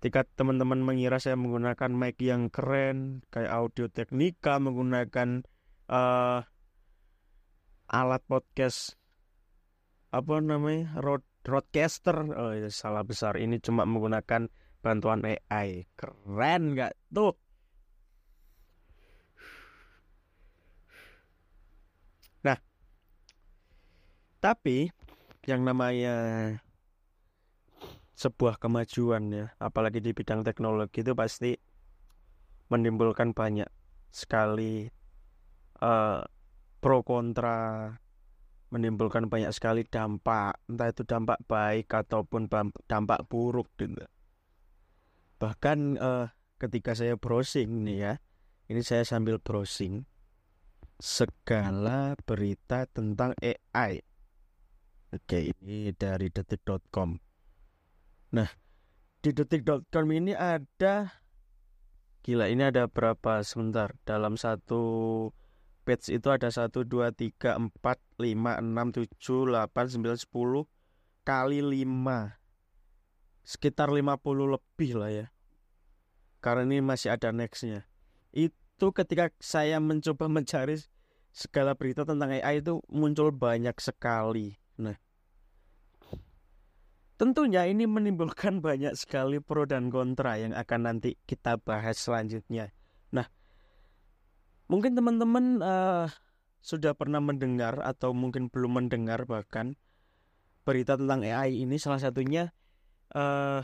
Ketika 0.00 0.26
teman-teman 0.34 0.82
mengira 0.82 1.22
saya 1.22 1.38
menggunakan 1.38 1.90
mic 1.94 2.18
yang 2.18 2.50
keren 2.50 3.22
kayak 3.30 3.54
audio 3.54 3.86
teknika 3.86 4.58
menggunakan 4.58 5.46
uh, 5.86 6.42
alat 7.86 8.22
podcast 8.26 9.01
apa 10.12 10.34
namanya 10.44 11.00
road 11.00 11.24
roadcaster. 11.42 12.14
Oh 12.36 12.52
ya 12.52 12.68
salah 12.68 13.02
besar. 13.02 13.40
Ini 13.40 13.58
cuma 13.64 13.88
menggunakan 13.88 14.52
bantuan 14.84 15.24
AI 15.24 15.88
keren 15.96 16.76
nggak 16.76 16.92
tuh? 17.08 17.34
Nah 22.44 22.58
tapi 24.38 24.92
yang 25.48 25.64
namanya 25.66 26.14
sebuah 28.14 28.62
kemajuan 28.62 29.34
ya 29.34 29.46
apalagi 29.58 29.98
di 29.98 30.14
bidang 30.14 30.46
teknologi 30.46 31.02
itu 31.02 31.10
pasti 31.18 31.58
menimbulkan 32.70 33.34
banyak 33.34 33.66
sekali 34.14 34.86
uh, 35.82 36.22
pro 36.78 37.02
kontra 37.02 37.90
menimbulkan 38.72 39.28
banyak 39.28 39.52
sekali 39.52 39.84
dampak 39.84 40.56
entah 40.64 40.88
itu 40.88 41.04
dampak 41.04 41.44
baik 41.44 41.92
ataupun 41.92 42.48
dampak 42.88 43.20
buruk 43.28 43.68
gitu. 43.76 44.08
Bahkan 45.36 46.00
uh, 46.00 46.32
ketika 46.56 46.96
saya 46.96 47.20
browsing 47.20 47.84
nih 47.84 47.98
ya 48.00 48.12
ini 48.72 48.80
saya 48.80 49.04
sambil 49.04 49.36
browsing 49.36 50.08
segala 50.96 52.16
berita 52.24 52.88
tentang 52.88 53.36
AI 53.42 54.00
oke 55.12 55.38
ini 55.52 55.92
dari 55.92 56.30
detik.com 56.30 57.18
Nah, 58.32 58.48
di 59.20 59.28
detik.com 59.36 60.08
ini 60.08 60.32
ada 60.32 61.20
gila 62.24 62.48
ini 62.48 62.64
ada 62.64 62.88
berapa? 62.88 63.44
Sebentar 63.44 63.92
dalam 64.08 64.40
satu 64.40 64.80
page 65.82 66.14
itu 66.14 66.28
ada 66.30 66.48
1 66.48 66.70
2 66.70 67.12
3 67.12 67.58
4 67.58 67.74
5 67.74 68.22
6 68.22 68.96
7 68.96 69.50
8 69.50 69.68
9 69.98 70.26
10 70.26 71.26
kali 71.26 71.58
5 71.62 73.46
sekitar 73.46 73.90
50 73.90 74.54
lebih 74.54 74.90
lah 74.98 75.10
ya. 75.10 75.26
Karena 76.42 76.66
ini 76.66 76.82
masih 76.82 77.14
ada 77.14 77.30
nextnya. 77.30 77.86
Itu 78.34 78.90
ketika 78.94 79.30
saya 79.38 79.78
mencoba 79.78 80.26
mencari 80.26 80.78
segala 81.30 81.74
berita 81.74 82.02
tentang 82.02 82.34
AI 82.34 82.62
itu 82.62 82.82
muncul 82.90 83.30
banyak 83.30 83.74
sekali. 83.78 84.58
Nah 84.78 84.98
Tentunya 87.22 87.70
ini 87.70 87.86
menimbulkan 87.86 88.58
banyak 88.66 88.98
sekali 88.98 89.38
pro 89.38 89.62
dan 89.62 89.94
kontra 89.94 90.42
yang 90.42 90.58
akan 90.58 90.90
nanti 90.90 91.14
kita 91.22 91.54
bahas 91.54 91.94
selanjutnya. 92.02 92.74
Nah, 93.14 93.30
mungkin 94.72 94.96
teman-teman 94.96 95.60
uh, 95.60 96.08
sudah 96.64 96.96
pernah 96.96 97.20
mendengar 97.20 97.76
atau 97.84 98.16
mungkin 98.16 98.48
belum 98.48 98.80
mendengar 98.80 99.28
bahkan 99.28 99.76
berita 100.64 100.96
tentang 100.96 101.20
AI 101.28 101.60
ini 101.60 101.76
salah 101.76 102.00
satunya 102.00 102.56
uh, 103.12 103.60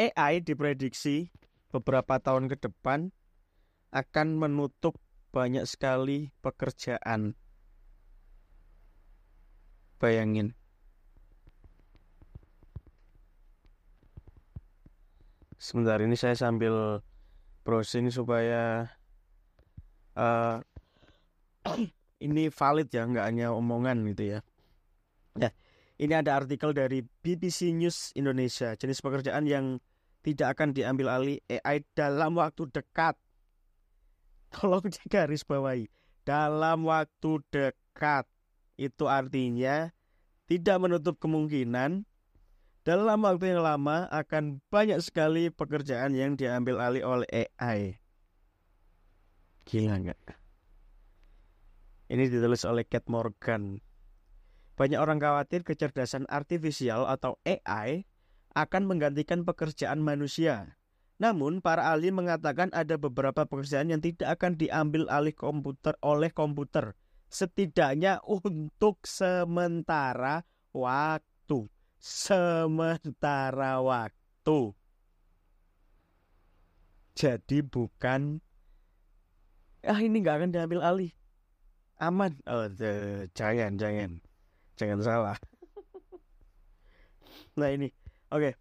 eh, 0.00 0.08
AI 0.16 0.40
diprediksi 0.40 1.28
beberapa 1.68 2.16
tahun 2.16 2.48
ke 2.48 2.64
depan 2.64 3.12
akan 3.92 4.40
menutup 4.40 4.96
banyak 5.36 5.68
sekali 5.68 6.32
pekerjaan. 6.40 7.36
Bayangin 10.00 10.56
sebentar 15.58 16.00
ini 16.00 16.14
saya 16.14 16.38
sambil 16.38 17.02
browsing 17.66 18.08
supaya 18.14 18.96
uh, 20.18 20.58
ini 22.26 22.50
valid 22.50 22.90
ya 22.90 23.06
nggak 23.06 23.26
hanya 23.30 23.54
omongan 23.54 24.02
gitu 24.10 24.36
ya. 24.36 24.40
Ya 25.38 25.54
ini 25.98 26.14
ada 26.14 26.38
artikel 26.38 26.70
dari 26.70 27.02
BBC 27.02 27.74
News 27.74 28.14
Indonesia. 28.14 28.78
Jenis 28.78 29.02
pekerjaan 29.02 29.50
yang 29.50 29.82
tidak 30.22 30.54
akan 30.54 30.70
diambil 30.70 31.10
alih 31.10 31.42
AI 31.50 31.82
dalam 31.98 32.38
waktu 32.38 32.70
dekat. 32.70 33.18
Tolong 34.54 34.86
garis 35.10 35.42
bawahi. 35.42 35.90
Dalam 36.22 36.86
waktu 36.86 37.42
dekat. 37.50 38.30
Itu 38.78 39.10
artinya 39.10 39.90
tidak 40.46 40.78
menutup 40.78 41.18
kemungkinan 41.18 42.06
dalam 42.86 43.18
waktu 43.26 43.58
yang 43.58 43.66
lama 43.66 44.06
akan 44.14 44.62
banyak 44.70 45.02
sekali 45.02 45.50
pekerjaan 45.50 46.14
yang 46.14 46.38
diambil 46.38 46.78
alih 46.78 47.02
oleh 47.02 47.26
AI. 47.58 47.98
Gila 49.68 50.00
nggak? 50.00 50.20
Ini 52.08 52.24
ditulis 52.32 52.64
oleh 52.64 52.88
Cat 52.88 53.04
Morgan. 53.12 53.84
Banyak 54.80 54.96
orang 54.96 55.20
khawatir 55.20 55.60
kecerdasan 55.60 56.24
artifisial 56.32 57.04
atau 57.04 57.36
AI 57.44 58.08
akan 58.56 58.88
menggantikan 58.88 59.44
pekerjaan 59.44 60.00
manusia. 60.00 60.80
Namun, 61.20 61.60
para 61.60 61.92
ahli 61.92 62.08
mengatakan 62.14 62.72
ada 62.72 62.96
beberapa 62.96 63.44
pekerjaan 63.44 63.92
yang 63.92 64.00
tidak 64.00 64.40
akan 64.40 64.56
diambil 64.56 65.04
alih 65.12 65.36
komputer 65.36 65.98
oleh 66.00 66.32
komputer, 66.32 66.96
setidaknya 67.28 68.24
untuk 68.24 69.04
sementara 69.04 70.48
waktu 70.72 71.68
sementara 71.98 73.82
waktu. 73.82 74.60
Jadi 77.18 77.66
bukan 77.66 78.38
ah 79.88 79.98
ini 79.98 80.20
nggak 80.20 80.36
akan 80.44 80.50
diambil 80.52 80.80
alih. 80.84 81.12
Aman. 81.98 82.38
Oh, 82.46 82.70
the, 82.70 83.26
jangan, 83.34 83.74
jangan. 83.74 84.22
Jangan 84.78 84.98
salah. 85.02 85.38
nah 87.58 87.74
ini. 87.74 87.90
Oke. 88.30 88.52
Okay. 88.52 88.54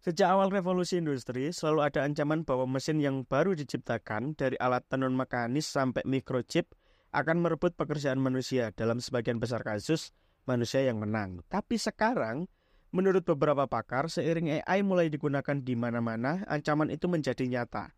Sejak 0.00 0.32
awal 0.32 0.48
revolusi 0.48 0.96
industri, 0.96 1.52
selalu 1.52 1.84
ada 1.84 2.00
ancaman 2.08 2.40
bahwa 2.40 2.64
mesin 2.64 3.04
yang 3.04 3.20
baru 3.28 3.52
diciptakan 3.52 4.32
dari 4.32 4.56
alat 4.56 4.80
tenun 4.88 5.12
mekanis 5.12 5.68
sampai 5.68 6.00
microchip 6.08 6.72
akan 7.12 7.44
merebut 7.44 7.76
pekerjaan 7.76 8.16
manusia. 8.16 8.72
Dalam 8.72 9.04
sebagian 9.04 9.36
besar 9.36 9.60
kasus, 9.60 10.16
manusia 10.48 10.80
yang 10.80 11.04
menang. 11.04 11.44
Tapi 11.52 11.76
sekarang, 11.76 12.48
menurut 12.96 13.28
beberapa 13.28 13.68
pakar, 13.68 14.08
seiring 14.08 14.64
AI 14.64 14.80
mulai 14.80 15.12
digunakan 15.12 15.60
di 15.60 15.76
mana-mana, 15.76 16.48
ancaman 16.48 16.88
itu 16.88 17.04
menjadi 17.04 17.44
nyata. 17.44 17.92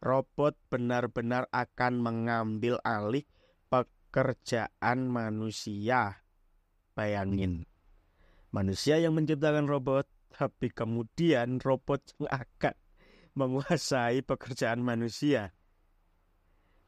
Robot 0.00 0.56
benar-benar 0.72 1.44
akan 1.52 2.00
mengambil 2.00 2.80
alih 2.88 3.28
pekerjaan 3.68 5.12
manusia. 5.12 6.24
Bayangin, 6.96 7.68
manusia 8.52 8.96
yang 8.96 9.12
menciptakan 9.16 9.68
robot, 9.68 10.08
tapi 10.32 10.72
kemudian 10.72 11.60
robot 11.60 12.00
yang 12.16 12.32
akan 12.32 12.74
menguasai 13.36 14.24
pekerjaan 14.24 14.82
manusia. 14.82 15.52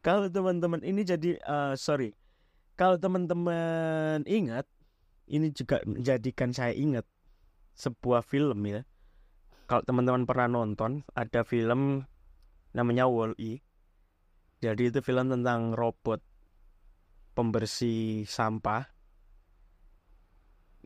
Kalau 0.02 0.26
teman-teman 0.26 0.82
ini 0.82 1.06
jadi, 1.06 1.38
uh, 1.46 1.78
sorry, 1.78 2.16
kalau 2.74 2.98
teman-teman 2.98 4.26
ingat, 4.26 4.66
ini 5.30 5.54
juga 5.54 5.78
menjadikan 5.86 6.50
saya 6.50 6.74
ingat 6.74 7.06
sebuah 7.78 8.26
film 8.26 8.66
ya. 8.66 8.82
Kalau 9.70 9.86
teman-teman 9.86 10.26
pernah 10.26 10.48
nonton, 10.50 11.06
ada 11.14 11.46
film 11.46 12.02
namanya 12.76 13.08
Wall-E. 13.08 13.64
Jadi 14.62 14.82
itu 14.92 15.00
film 15.00 15.32
tentang 15.32 15.72
robot 15.72 16.20
pembersih 17.32 18.28
sampah. 18.28 18.88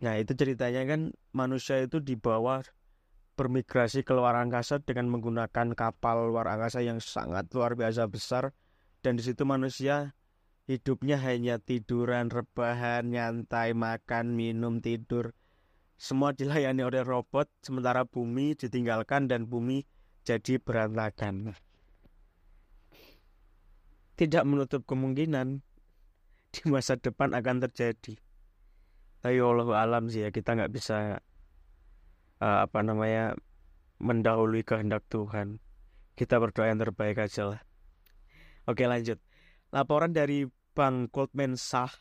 Nah 0.04 0.14
itu 0.20 0.36
ceritanya 0.36 0.84
kan 0.84 1.00
manusia 1.32 1.80
itu 1.80 1.98
dibawa 1.98 2.62
bermigrasi 3.36 4.04
ke 4.04 4.12
luar 4.16 4.36
angkasa 4.38 4.80
dengan 4.80 5.12
menggunakan 5.12 5.76
kapal 5.76 6.32
luar 6.32 6.48
angkasa 6.48 6.80
yang 6.80 7.00
sangat 7.00 7.48
luar 7.52 7.76
biasa 7.76 8.08
besar 8.08 8.56
dan 9.04 9.20
di 9.20 9.22
situ 9.24 9.44
manusia 9.44 10.16
Hidupnya 10.66 11.14
hanya 11.22 11.62
tiduran, 11.62 12.26
rebahan, 12.26 13.06
nyantai, 13.06 13.70
makan, 13.70 14.34
minum, 14.34 14.82
tidur. 14.82 15.30
Semua 15.94 16.34
dilayani 16.34 16.82
oleh 16.82 17.06
robot, 17.06 17.46
sementara 17.62 18.02
bumi 18.02 18.58
ditinggalkan 18.58 19.30
dan 19.30 19.46
bumi 19.46 19.86
jadi 20.26 20.58
berantakan. 20.58 21.54
Tidak 24.16 24.42
menutup 24.48 24.88
kemungkinan 24.88 25.60
di 26.52 26.60
masa 26.72 26.96
depan 26.96 27.36
akan 27.36 27.68
terjadi. 27.68 28.16
Tapi 29.20 29.36
Allah 29.40 29.68
alam 29.76 30.08
sih 30.08 30.24
ya 30.24 30.30
kita 30.32 30.56
nggak 30.56 30.72
bisa 30.72 31.20
uh, 32.40 32.58
apa 32.64 32.80
namanya 32.80 33.36
mendahului 34.00 34.64
kehendak 34.64 35.04
Tuhan. 35.12 35.60
Kita 36.16 36.40
berdoa 36.40 36.72
yang 36.72 36.80
terbaik 36.80 37.20
aja 37.20 37.52
lah. 37.52 37.60
Oke 38.64 38.88
lanjut. 38.88 39.20
Laporan 39.68 40.16
dari 40.16 40.48
Bank 40.72 41.12
Goldman 41.12 41.60
Sachs 41.60 42.00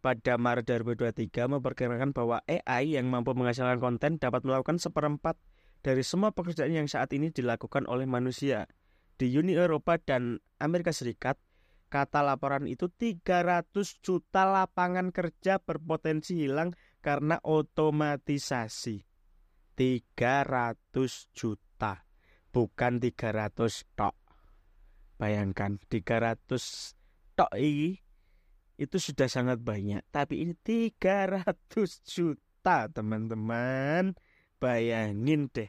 pada 0.00 0.40
Maret 0.40 0.64
2023 0.64 1.28
memperkirakan 1.48 2.16
bahwa 2.16 2.40
AI 2.48 2.96
yang 2.96 3.08
mampu 3.12 3.36
menghasilkan 3.36 3.80
konten 3.80 4.16
dapat 4.16 4.44
melakukan 4.48 4.80
seperempat 4.80 5.36
dari 5.84 6.00
semua 6.04 6.32
pekerjaan 6.32 6.72
yang 6.72 6.88
saat 6.88 7.12
ini 7.12 7.28
dilakukan 7.28 7.84
oleh 7.88 8.08
manusia. 8.08 8.68
Di 9.20 9.36
Uni 9.36 9.52
Eropa 9.52 10.00
dan 10.00 10.40
Amerika 10.56 10.96
Serikat, 10.96 11.36
kata 11.92 12.24
laporan 12.24 12.64
itu 12.64 12.88
300 12.88 13.68
juta 14.00 14.48
lapangan 14.48 15.12
kerja 15.12 15.60
berpotensi 15.60 16.40
hilang 16.40 16.72
karena 17.04 17.36
otomatisasi. 17.44 19.04
300 19.76 21.36
juta, 21.36 22.08
bukan 22.48 22.96
300 22.96 23.84
tok. 23.92 24.16
Bayangkan 25.20 25.76
300 25.92 26.96
tok 27.36 27.52
ini 27.60 28.00
itu 28.80 28.96
sudah 28.96 29.28
sangat 29.28 29.60
banyak, 29.60 30.00
tapi 30.08 30.48
ini 30.48 30.56
300 30.64 31.44
juta, 32.08 32.88
teman-teman. 32.88 34.16
Bayangin 34.56 35.52
deh. 35.52 35.68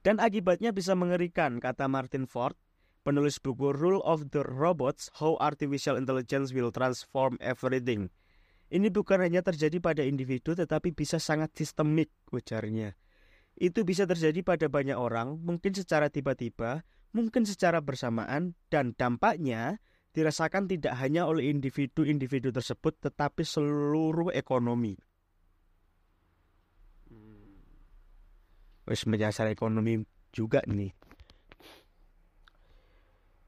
Dan 0.00 0.16
akibatnya 0.16 0.72
bisa 0.72 0.96
mengerikan, 0.96 1.60
kata 1.60 1.84
Martin 1.84 2.24
Ford, 2.24 2.56
penulis 3.04 3.36
buku 3.36 3.76
Rule 3.76 4.00
of 4.00 4.32
the 4.32 4.40
Robots, 4.40 5.12
How 5.20 5.36
Artificial 5.36 6.00
Intelligence 6.00 6.56
Will 6.56 6.72
Transform 6.72 7.36
Everything. 7.40 8.08
Ini 8.70 8.88
bukan 8.88 9.20
hanya 9.20 9.44
terjadi 9.44 9.76
pada 9.82 10.00
individu, 10.00 10.56
tetapi 10.56 10.96
bisa 10.96 11.20
sangat 11.20 11.52
sistemik, 11.52 12.08
ujarnya. 12.32 12.96
Itu 13.58 13.84
bisa 13.84 14.08
terjadi 14.08 14.40
pada 14.40 14.72
banyak 14.72 14.96
orang, 14.96 15.36
mungkin 15.42 15.76
secara 15.76 16.08
tiba-tiba, 16.08 16.80
mungkin 17.12 17.44
secara 17.44 17.82
bersamaan, 17.84 18.56
dan 18.72 18.96
dampaknya 18.96 19.82
dirasakan 20.16 20.70
tidak 20.70 20.96
hanya 20.96 21.26
oleh 21.26 21.50
individu-individu 21.50 22.50
tersebut 22.50 22.98
tetapi 22.98 23.42
seluruh 23.44 24.32
ekonomi. 24.34 24.98
Wes 28.90 29.06
menyasar 29.06 29.46
ekonomi 29.46 30.02
juga 30.34 30.66
nih. 30.66 30.90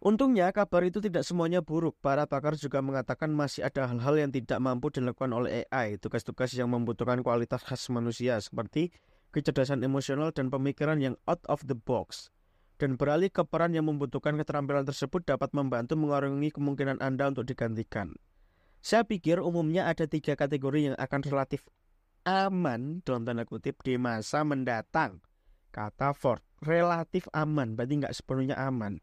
Untungnya 0.02 0.50
kabar 0.55 0.87
itu 0.87 1.02
tidak 1.02 1.26
semuanya 1.26 1.62
buruk. 1.62 1.98
Para 1.98 2.26
pakar 2.26 2.55
juga 2.59 2.78
mengatakan 2.83 3.31
masih 3.35 3.66
ada 3.66 3.90
hal-hal 3.90 4.18
yang 4.18 4.31
tidak 4.31 4.59
mampu 4.62 4.90
dilakukan 4.90 5.31
oleh 5.35 5.66
AI, 5.70 5.98
tugas-tugas 5.98 6.55
yang 6.55 6.70
membutuhkan 6.70 7.22
kualitas 7.22 7.62
khas 7.62 7.90
manusia 7.90 8.38
seperti 8.38 8.94
kecerdasan 9.35 9.83
emosional 9.83 10.31
dan 10.31 10.50
pemikiran 10.50 10.98
yang 10.98 11.14
out 11.26 11.42
of 11.50 11.62
the 11.66 11.74
box 11.74 12.31
dan 12.83 12.98
beralih 12.98 13.31
ke 13.31 13.46
peran 13.46 13.78
yang 13.78 13.87
membutuhkan 13.87 14.35
keterampilan 14.35 14.83
tersebut 14.83 15.22
dapat 15.22 15.55
membantu 15.55 15.94
mengurangi 15.94 16.50
kemungkinan 16.50 16.98
Anda 16.98 17.31
untuk 17.31 17.46
digantikan. 17.46 18.11
Saya 18.83 19.07
pikir 19.07 19.38
umumnya 19.38 19.87
ada 19.87 20.11
tiga 20.11 20.35
kategori 20.35 20.90
yang 20.90 20.96
akan 20.98 21.20
relatif 21.22 21.70
aman 22.26 23.07
dalam 23.07 23.22
tanda 23.22 23.46
kutip 23.46 23.78
di 23.87 23.94
masa 23.94 24.42
mendatang. 24.42 25.22
Kata 25.73 26.13
Ford, 26.13 26.45
relatif 26.61 27.25
aman, 27.33 27.73
berarti 27.73 28.05
nggak 28.05 28.13
sepenuhnya 28.13 28.61
aman. 28.61 29.01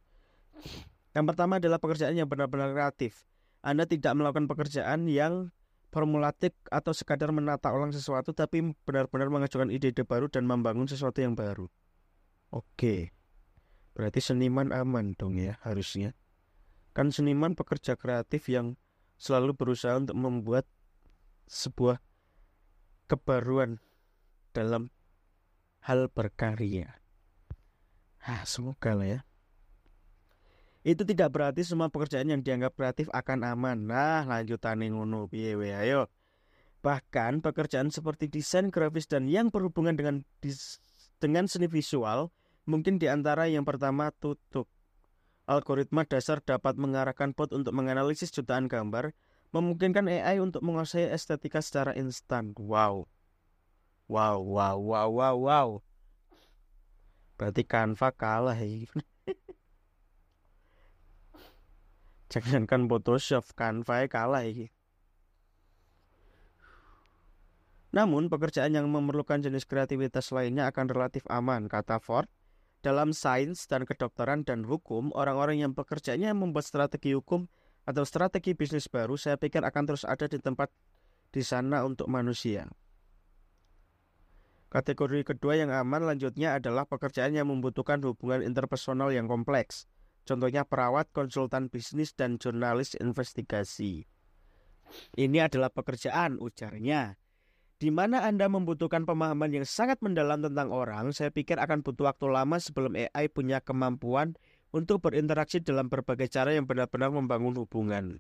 Yang 1.18 1.26
pertama 1.34 1.58
adalah 1.58 1.82
pekerjaan 1.82 2.14
yang 2.14 2.30
benar-benar 2.30 2.72
kreatif. 2.78 3.26
Anda 3.66 3.90
tidak 3.90 4.14
melakukan 4.14 4.46
pekerjaan 4.46 5.10
yang 5.10 5.50
formulatik 5.90 6.54
atau 6.70 6.94
sekadar 6.94 7.34
menata 7.34 7.74
ulang 7.74 7.90
sesuatu, 7.90 8.32
tapi 8.38 8.78
benar-benar 8.86 9.34
mengajukan 9.34 9.74
ide-ide 9.74 10.06
baru 10.06 10.30
dan 10.30 10.46
membangun 10.46 10.86
sesuatu 10.86 11.18
yang 11.20 11.34
baru. 11.34 11.66
Oke. 12.54 13.12
Berarti 13.98 14.22
seniman 14.22 14.70
aman 14.70 15.18
dong 15.18 15.42
ya 15.42 15.58
harusnya. 15.66 16.14
Kan 16.94 17.10
seniman 17.10 17.58
pekerja 17.58 17.98
kreatif 17.98 18.46
yang 18.46 18.78
selalu 19.18 19.58
berusaha 19.58 19.98
untuk 19.98 20.16
membuat 20.16 20.70
sebuah 21.50 21.98
kebaruan 23.10 23.82
dalam 24.54 24.94
hal 25.86 26.12
berkarya. 26.12 27.00
Ah, 28.24 28.44
semoga 28.44 28.96
lah 28.96 29.08
ya. 29.08 29.20
Itu 30.84 31.04
tidak 31.04 31.36
berarti 31.36 31.64
semua 31.68 31.92
pekerjaan 31.92 32.32
yang 32.32 32.40
dianggap 32.40 32.76
kreatif 32.76 33.12
akan 33.12 33.44
aman. 33.44 33.88
Nah, 33.88 34.24
lanjutan 34.24 34.80
ngono 34.80 35.28
piye 35.28 35.56
ayo. 35.56 36.08
Bahkan 36.80 37.44
pekerjaan 37.44 37.92
seperti 37.92 38.32
desain 38.32 38.72
grafis 38.72 39.04
dan 39.04 39.28
yang 39.28 39.52
berhubungan 39.52 40.00
dengan 40.00 40.24
dengan 41.20 41.52
seni 41.52 41.68
visual 41.68 42.32
Mungkin 42.70 43.02
di 43.02 43.10
antara 43.10 43.50
yang 43.50 43.66
pertama 43.66 44.14
tutup. 44.22 44.70
Algoritma 45.50 46.06
dasar 46.06 46.38
dapat 46.38 46.78
mengarahkan 46.78 47.34
bot 47.34 47.50
untuk 47.50 47.74
menganalisis 47.74 48.30
jutaan 48.30 48.70
gambar, 48.70 49.18
memungkinkan 49.50 50.06
AI 50.06 50.38
untuk 50.38 50.62
menguasai 50.62 51.10
estetika 51.10 51.66
secara 51.66 51.98
instan. 51.98 52.54
Wow. 52.54 53.10
Wow, 54.10 54.42
wow, 54.42 54.82
wow, 54.82 55.10
wow, 55.14 55.36
wow. 55.38 55.70
Berarti 57.38 57.62
Canva 57.62 58.10
kalah 58.10 58.58
ya. 58.58 58.90
Jangankan 62.34 62.90
Photoshop, 62.90 63.46
Canva 63.54 64.10
kalah 64.10 64.50
ya. 64.50 64.66
Namun, 67.94 68.34
pekerjaan 68.34 68.74
yang 68.74 68.90
memerlukan 68.90 69.46
jenis 69.46 69.70
kreativitas 69.70 70.34
lainnya 70.34 70.66
akan 70.74 70.90
relatif 70.90 71.22
aman, 71.30 71.70
kata 71.70 72.02
Ford. 72.02 72.26
Dalam 72.82 73.14
sains 73.14 73.70
dan 73.70 73.86
kedokteran 73.86 74.42
dan 74.42 74.66
hukum, 74.66 75.14
orang-orang 75.14 75.62
yang 75.62 75.78
pekerjaannya 75.78 76.34
membuat 76.34 76.66
strategi 76.66 77.14
hukum 77.14 77.46
atau 77.86 78.02
strategi 78.10 78.58
bisnis 78.58 78.90
baru, 78.90 79.22
saya 79.22 79.38
pikir 79.38 79.62
akan 79.62 79.86
terus 79.86 80.02
ada 80.02 80.26
di 80.26 80.42
tempat 80.42 80.74
di 81.30 81.46
sana 81.46 81.86
untuk 81.86 82.10
manusia. 82.10 82.66
Kategori 84.70 85.26
kedua 85.26 85.58
yang 85.58 85.74
aman 85.74 86.06
lanjutnya 86.06 86.62
adalah 86.62 86.86
pekerjaan 86.86 87.34
yang 87.34 87.50
membutuhkan 87.50 88.02
hubungan 88.06 88.46
interpersonal 88.46 89.10
yang 89.10 89.26
kompleks. 89.26 89.90
Contohnya 90.30 90.62
perawat, 90.62 91.10
konsultan 91.10 91.74
bisnis, 91.74 92.14
dan 92.14 92.38
jurnalis 92.38 92.94
investigasi. 93.02 94.06
Ini 95.18 95.50
adalah 95.50 95.74
pekerjaan, 95.74 96.38
ujarnya 96.38 97.18
di 97.80 97.96
mana 97.96 98.28
Anda 98.28 98.52
membutuhkan 98.52 99.08
pemahaman 99.08 99.56
yang 99.56 99.64
sangat 99.64 100.04
mendalam 100.04 100.44
tentang 100.44 100.68
orang, 100.76 101.16
saya 101.16 101.32
pikir 101.32 101.56
akan 101.56 101.80
butuh 101.80 102.12
waktu 102.12 102.28
lama 102.28 102.60
sebelum 102.60 102.92
AI 102.92 103.32
punya 103.32 103.64
kemampuan 103.64 104.36
untuk 104.76 105.00
berinteraksi 105.00 105.64
dalam 105.64 105.88
berbagai 105.88 106.28
cara 106.28 106.52
yang 106.52 106.68
benar-benar 106.68 107.08
membangun 107.08 107.56
hubungan. 107.56 108.20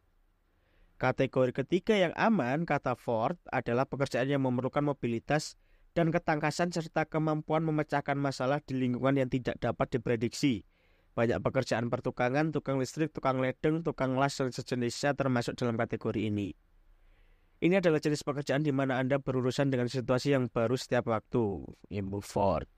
Kategori 0.95 1.51
ketiga 1.51 1.95
yang 1.99 2.15
aman, 2.15 2.63
kata 2.63 2.95
Ford, 2.95 3.35
adalah 3.51 3.83
pekerjaan 3.83 4.31
yang 4.31 4.47
memerlukan 4.47 4.83
mobilitas 4.83 5.59
dan 5.99 6.15
ketangkasan 6.15 6.71
serta 6.71 7.03
kemampuan 7.03 7.59
memecahkan 7.67 8.15
masalah 8.15 8.63
di 8.63 8.79
lingkungan 8.79 9.19
yang 9.19 9.27
tidak 9.27 9.59
dapat 9.59 9.99
diprediksi. 9.99 10.63
Banyak 11.11 11.43
pekerjaan 11.43 11.91
pertukangan, 11.91 12.55
tukang 12.55 12.79
listrik, 12.79 13.11
tukang 13.11 13.43
ledeng, 13.43 13.83
tukang 13.83 14.15
las, 14.15 14.39
dan 14.39 14.55
sejenisnya 14.55 15.11
termasuk 15.19 15.59
dalam 15.59 15.75
kategori 15.75 16.31
ini. 16.31 16.55
Ini 17.59 17.83
adalah 17.83 17.99
jenis 17.99 18.23
pekerjaan 18.23 18.63
di 18.63 18.71
mana 18.71 18.95
Anda 18.95 19.19
berurusan 19.19 19.67
dengan 19.67 19.91
situasi 19.91 20.31
yang 20.31 20.47
baru 20.47 20.79
setiap 20.79 21.11
waktu. 21.11 21.67
Ibu 21.91 22.23
Ford. 22.23 22.71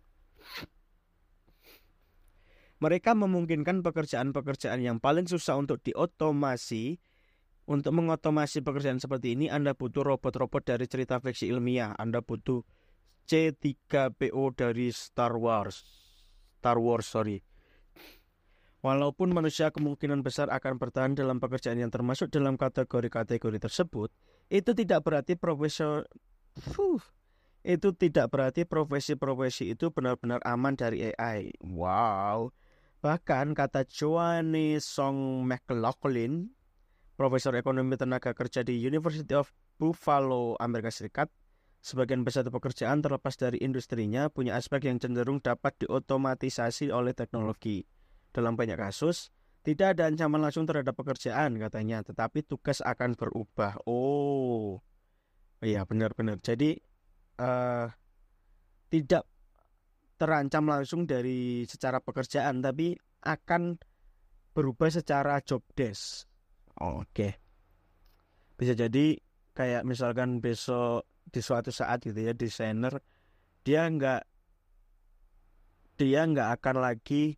Mereka 2.82 3.14
memungkinkan 3.14 3.86
pekerjaan-pekerjaan 3.86 4.82
yang 4.82 4.98
paling 4.98 5.30
susah 5.30 5.62
untuk 5.62 5.78
diotomasi. 5.86 6.98
Untuk 7.70 7.94
mengotomasi 7.94 8.66
pekerjaan 8.66 8.98
seperti 8.98 9.38
ini, 9.38 9.46
Anda 9.54 9.78
butuh 9.78 10.02
robot-robot 10.02 10.74
dari 10.74 10.90
cerita 10.90 11.22
fiksi 11.22 11.54
ilmiah. 11.54 11.94
Anda 11.94 12.26
butuh 12.26 12.81
C3PO 13.28 14.44
dari 14.56 14.90
Star 14.94 15.38
Wars. 15.38 15.84
Star 16.62 16.78
Wars, 16.78 17.10
sorry. 17.10 17.42
Walaupun 18.82 19.30
manusia 19.30 19.70
kemungkinan 19.70 20.26
besar 20.26 20.50
akan 20.50 20.82
bertahan 20.82 21.14
dalam 21.14 21.38
pekerjaan 21.38 21.78
yang 21.78 21.94
termasuk 21.94 22.34
dalam 22.34 22.58
kategori-kategori 22.58 23.62
tersebut, 23.62 24.10
itu 24.50 24.74
tidak 24.74 25.06
berarti 25.06 25.38
profesor 25.38 26.10
itu 27.62 27.94
tidak 27.94 28.34
berarti 28.34 28.66
profesi-profesi 28.66 29.78
itu 29.78 29.94
benar-benar 29.94 30.42
aman 30.42 30.74
dari 30.74 31.14
AI. 31.14 31.54
Wow. 31.62 32.50
Bahkan 33.06 33.54
kata 33.54 33.86
Joanne 33.86 34.82
Song 34.82 35.46
McLaughlin, 35.46 36.50
profesor 37.14 37.54
ekonomi 37.54 37.98
tenaga 37.98 38.34
kerja 38.34 38.66
di 38.66 38.82
University 38.82 39.34
of 39.38 39.54
Buffalo, 39.78 40.58
Amerika 40.58 40.90
Serikat, 40.90 41.30
sebagian 41.82 42.22
besar 42.22 42.46
pekerjaan 42.46 43.02
terlepas 43.02 43.34
dari 43.36 43.58
industrinya 43.60 44.30
punya 44.30 44.54
aspek 44.54 44.86
yang 44.86 45.02
cenderung 45.02 45.42
dapat 45.42 45.74
diotomatisasi 45.82 46.94
oleh 46.94 47.18
teknologi. 47.18 47.82
Dalam 48.32 48.54
banyak 48.54 48.78
kasus, 48.78 49.34
tidak 49.66 49.98
ada 49.98 50.08
ancaman 50.08 50.46
langsung 50.46 50.70
terhadap 50.70 50.94
pekerjaan 50.94 51.58
katanya, 51.58 52.06
tetapi 52.06 52.46
tugas 52.46 52.80
akan 52.86 53.18
berubah. 53.18 53.82
Oh, 53.90 54.80
iya 55.60 55.84
benar-benar. 55.84 56.40
Jadi 56.40 56.78
uh, 57.42 57.90
tidak 58.94 59.26
terancam 60.22 60.70
langsung 60.70 61.10
dari 61.10 61.66
secara 61.66 61.98
pekerjaan, 61.98 62.62
tapi 62.62 62.94
akan 63.26 63.82
berubah 64.54 64.94
secara 64.94 65.42
job 65.42 65.66
desk. 65.74 66.30
Oke. 66.82 67.06
Okay. 67.10 67.34
bisa 68.62 68.78
jadi 68.78 69.18
kayak 69.58 69.90
misalkan 69.90 70.38
besok 70.38 71.11
di 71.32 71.40
suatu 71.40 71.72
saat 71.72 72.04
gitu 72.04 72.20
ya 72.20 72.36
desainer 72.36 73.00
dia 73.64 73.88
nggak 73.88 74.22
dia 75.96 76.22
nggak 76.26 76.50
akan 76.60 76.76
lagi 76.82 77.38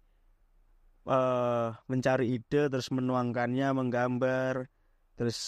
uh, 1.08 1.76
mencari 1.92 2.40
ide 2.40 2.72
terus 2.72 2.88
menuangkannya 2.90 3.76
menggambar 3.76 4.72
terus 5.20 5.40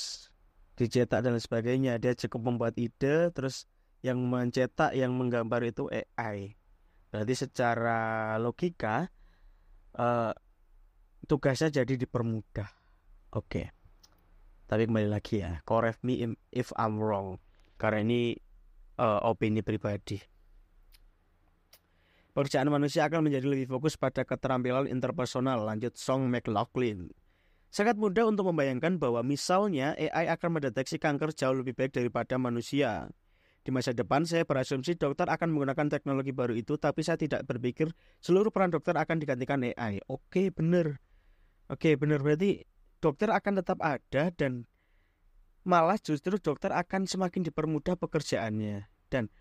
dicetak 0.76 1.24
dan 1.24 1.40
sebagainya. 1.40 1.96
Dia 1.98 2.12
cukup 2.14 2.52
membuat 2.52 2.76
ide 2.76 3.32
terus 3.32 3.64
yang 4.04 4.20
mencetak 4.28 4.94
yang 4.94 5.16
menggambar 5.16 5.64
itu 5.66 5.88
AI 5.90 6.54
berarti 7.10 7.34
secara 7.34 8.36
logika 8.38 9.08
uh, 9.96 10.36
tugasnya 11.26 11.72
jadi 11.82 11.96
dipermudah. 11.96 12.70
Oke. 13.34 13.48
Okay. 13.48 13.66
tapi 14.66 14.90
kembali 14.90 15.10
lagi 15.10 15.46
ya 15.46 15.62
correct 15.64 16.02
me 16.02 16.36
if 16.50 16.74
I'm 16.76 16.98
wrong 16.98 17.38
karena 17.76 18.04
ini 18.04 18.36
uh, 19.00 19.24
opini 19.28 19.60
pribadi 19.60 20.20
Pekerjaan 22.36 22.68
manusia 22.68 23.08
akan 23.08 23.32
menjadi 23.32 23.48
lebih 23.48 23.72
fokus 23.72 23.96
pada 23.96 24.28
keterampilan 24.28 24.92
interpersonal, 24.92 25.64
lanjut 25.64 25.96
Song 25.96 26.28
McLaughlin. 26.28 27.08
Sangat 27.72 27.96
mudah 27.96 28.28
untuk 28.28 28.52
membayangkan 28.52 29.00
bahwa 29.00 29.24
misalnya 29.24 29.96
AI 29.96 30.28
akan 30.36 30.60
mendeteksi 30.60 31.00
kanker 31.00 31.32
jauh 31.32 31.56
lebih 31.56 31.72
baik 31.72 31.96
daripada 31.96 32.36
manusia. 32.36 33.08
Di 33.64 33.72
masa 33.72 33.96
depan 33.96 34.28
saya 34.28 34.44
berasumsi 34.44 35.00
dokter 35.00 35.32
akan 35.32 35.48
menggunakan 35.48 35.88
teknologi 35.88 36.36
baru 36.36 36.60
itu, 36.60 36.76
tapi 36.76 37.08
saya 37.08 37.16
tidak 37.16 37.48
berpikir 37.48 37.88
seluruh 38.20 38.52
peran 38.52 38.68
dokter 38.68 39.00
akan 39.00 39.16
digantikan 39.16 39.64
AI. 39.64 40.04
Oke, 40.12 40.52
benar. 40.52 41.00
Oke, 41.72 41.96
benar. 41.96 42.20
Berarti 42.20 42.68
dokter 43.00 43.32
akan 43.32 43.64
tetap 43.64 43.80
ada 43.80 44.28
dan 44.36 44.68
malah 45.66 45.98
justru 45.98 46.38
dokter 46.38 46.72
akan 46.72 47.10
semakin 47.10 47.42
dipermudah 47.42 47.98
pekerjaannya. 47.98 48.86
Dan 49.10 49.34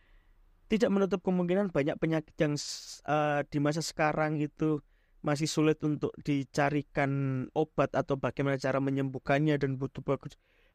tidak 0.66 0.90
menutup 0.90 1.20
kemungkinan 1.20 1.70
banyak 1.70 2.00
penyakit 2.00 2.34
yang 2.40 2.56
uh, 3.04 3.44
di 3.46 3.58
masa 3.60 3.84
sekarang 3.84 4.40
itu 4.40 4.80
masih 5.24 5.48
sulit 5.48 5.80
untuk 5.80 6.12
dicarikan 6.20 7.44
obat 7.56 7.92
atau 7.96 8.20
bagaimana 8.20 8.60
cara 8.60 8.76
menyembuhkannya 8.76 9.56
dan 9.56 9.80
butuh 9.80 10.04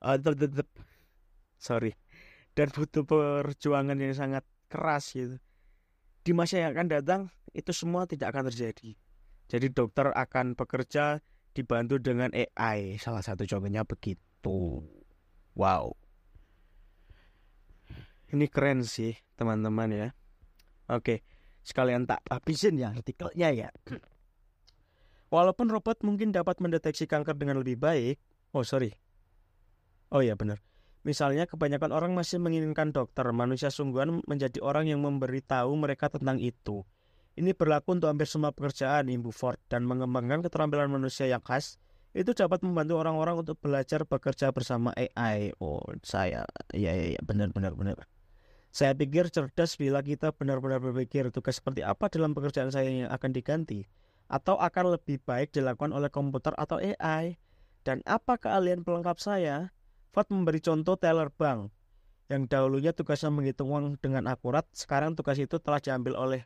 uh, 0.01 0.17
sorry 1.61 1.93
dan 2.57 2.67
butuh 2.73 3.05
perjuangan 3.05 3.97
yang 3.97 4.17
sangat 4.17 4.45
keras 4.69 5.13
gitu. 5.13 5.37
Di 6.25 6.31
masa 6.33 6.61
yang 6.61 6.73
akan 6.73 6.87
datang 6.89 7.21
itu 7.53 7.73
semua 7.73 8.05
tidak 8.09 8.33
akan 8.33 8.49
terjadi. 8.49 8.97
Jadi 9.49 9.67
dokter 9.73 10.13
akan 10.13 10.53
bekerja 10.53 11.21
dibantu 11.53 11.97
dengan 11.97 12.29
AI. 12.33 13.01
Salah 13.01 13.25
satu 13.25 13.45
contohnya 13.49 13.81
begitu. 13.85 14.85
Wow. 15.59 15.91
Ini 18.31 18.47
keren 18.47 18.87
sih 18.87 19.11
teman-teman 19.35 19.91
ya. 19.91 20.07
Oke, 20.87 21.27
sekalian 21.67 22.07
tak 22.07 22.23
habisin 22.31 22.79
ya 22.79 22.95
artikelnya 22.95 23.51
ya. 23.51 23.69
Walaupun 25.35 25.67
robot 25.67 25.99
mungkin 26.07 26.31
dapat 26.31 26.63
mendeteksi 26.63 27.11
kanker 27.11 27.35
dengan 27.35 27.59
lebih 27.59 27.75
baik. 27.75 28.15
Oh 28.55 28.63
sorry. 28.63 28.95
Oh 30.15 30.23
ya 30.23 30.39
benar. 30.39 30.63
Misalnya 31.03 31.43
kebanyakan 31.43 31.91
orang 31.91 32.11
masih 32.15 32.39
menginginkan 32.39 32.95
dokter, 32.95 33.27
manusia 33.35 33.67
sungguhan 33.67 34.23
menjadi 34.31 34.63
orang 34.63 34.87
yang 34.87 35.03
memberitahu 35.03 35.75
mereka 35.75 36.07
tentang 36.07 36.39
itu. 36.39 36.87
Ini 37.35 37.51
berlaku 37.51 37.99
untuk 37.99 38.07
hampir 38.07 38.31
semua 38.31 38.55
pekerjaan 38.55 39.11
Ibu 39.11 39.31
Ford 39.35 39.59
dan 39.67 39.83
mengembangkan 39.83 40.39
keterampilan 40.43 40.87
manusia 40.87 41.27
yang 41.27 41.43
khas 41.43 41.79
itu 42.13 42.33
dapat 42.33 42.65
membantu 42.65 42.97
orang-orang 42.97 43.45
untuk 43.45 43.57
belajar 43.61 44.01
bekerja 44.05 44.49
bersama 44.49 44.89
AI. 44.97 45.53
Oh, 45.61 45.83
saya 46.01 46.45
ya 46.73 46.91
ya, 46.93 47.17
ya 47.17 47.21
benar 47.21 47.53
benar 47.53 47.77
benar. 47.77 48.09
Saya 48.69 48.93
pikir 48.93 49.33
cerdas 49.33 49.77
bila 49.77 50.05
kita 50.05 50.29
benar-benar 50.33 50.77
berpikir 50.77 51.33
tugas 51.33 51.57
seperti 51.57 51.81
apa 51.81 52.05
dalam 52.09 52.37
pekerjaan 52.37 52.69
saya 52.69 52.89
yang 52.89 53.09
akan 53.09 53.33
diganti 53.33 53.89
atau 54.29 54.61
akan 54.61 54.93
lebih 54.93 55.17
baik 55.25 55.49
dilakukan 55.49 55.89
oleh 55.89 56.09
komputer 56.13 56.53
atau 56.57 56.77
AI. 56.77 57.37
Dan 57.81 58.05
apa 58.05 58.37
keahlian 58.37 58.85
pelengkap 58.85 59.17
saya? 59.17 59.73
Ford 60.13 60.27
memberi 60.29 60.61
contoh 60.61 60.99
teller 60.99 61.33
bank 61.33 61.73
yang 62.29 62.45
dahulunya 62.45 62.93
tugasnya 62.93 63.33
menghitung 63.33 63.73
uang 63.73 63.97
dengan 63.97 64.29
akurat, 64.29 64.61
sekarang 64.69 65.17
tugas 65.17 65.41
itu 65.41 65.57
telah 65.57 65.81
diambil 65.81 66.13
oleh 66.13 66.45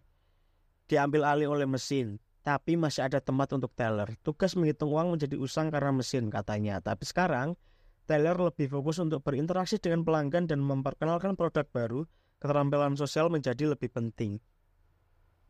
diambil 0.88 1.28
alih 1.28 1.52
oleh 1.52 1.68
mesin. 1.68 2.24
Tapi 2.44 2.76
masih 2.76 3.08
ada 3.08 3.24
tempat 3.24 3.56
untuk 3.56 3.72
teller. 3.72 4.20
Tugas 4.20 4.60
menghitung 4.60 4.92
uang 4.92 5.16
menjadi 5.16 5.40
usang 5.40 5.72
karena 5.72 5.96
mesin 5.96 6.28
katanya. 6.28 6.84
Tapi 6.84 7.08
sekarang 7.08 7.56
Taylor 8.04 8.36
lebih 8.36 8.68
fokus 8.68 9.00
untuk 9.00 9.24
berinteraksi 9.24 9.80
dengan 9.80 10.04
pelanggan 10.04 10.52
dan 10.52 10.60
memperkenalkan 10.60 11.40
produk 11.40 11.64
baru, 11.72 12.04
keterampilan 12.44 13.00
sosial 13.00 13.32
menjadi 13.32 13.72
lebih 13.72 13.88
penting. 13.88 14.44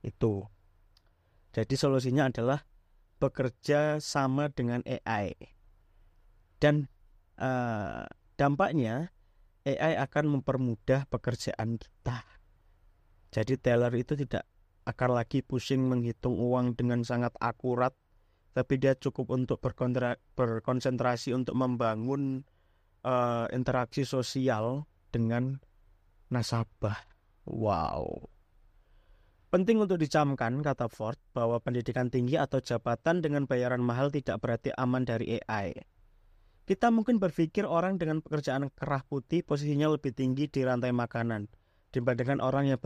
Itu. 0.06 0.46
Jadi 1.50 1.74
solusinya 1.74 2.30
adalah 2.30 2.62
bekerja 3.18 3.98
sama 3.98 4.54
dengan 4.54 4.86
AI. 4.86 5.34
Dan 6.62 6.86
uh, 7.42 8.06
dampaknya 8.38 9.10
AI 9.66 9.98
akan 9.98 10.38
mempermudah 10.38 11.10
pekerjaan 11.10 11.82
kita. 11.82 12.22
Jadi 13.34 13.58
teller 13.58 13.94
itu 13.98 14.14
tidak 14.14 14.46
akan 14.84 15.10
lagi 15.20 15.40
pusing 15.44 15.88
menghitung 15.88 16.36
uang 16.36 16.76
dengan 16.76 17.02
sangat 17.08 17.32
akurat 17.40 17.96
tapi 18.54 18.78
dia 18.78 18.94
cukup 18.94 19.34
untuk 19.34 19.58
berkonsentrasi 20.38 21.34
untuk 21.34 21.58
membangun 21.58 22.46
uh, 23.02 23.50
interaksi 23.50 24.06
sosial 24.06 24.86
dengan 25.10 25.58
nasabah. 26.30 26.98
Wow. 27.50 28.30
Penting 29.50 29.86
untuk 29.86 30.02
dicamkan, 30.02 30.66
kata 30.66 30.90
Ford, 30.90 31.18
bahwa 31.34 31.62
pendidikan 31.62 32.10
tinggi 32.10 32.42
atau 32.42 32.58
jabatan 32.58 33.22
dengan 33.22 33.46
bayaran 33.46 33.82
mahal 33.86 34.10
tidak 34.10 34.42
berarti 34.42 34.74
aman 34.74 35.06
dari 35.06 35.38
AI. 35.46 35.78
Kita 36.64 36.90
mungkin 36.90 37.20
berpikir 37.20 37.68
orang 37.68 38.00
dengan 38.02 38.24
pekerjaan 38.24 38.72
kerah 38.74 39.04
putih 39.06 39.44
posisinya 39.44 39.92
lebih 39.94 40.16
tinggi 40.16 40.48
di 40.48 40.64
rantai 40.64 40.96
makanan 40.96 41.52
dibandingkan 41.94 42.42
orang 42.42 42.72
yang 42.72 42.80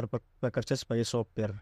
bekerja 0.43 0.75
sebagai 0.75 1.07
sopir. 1.07 1.55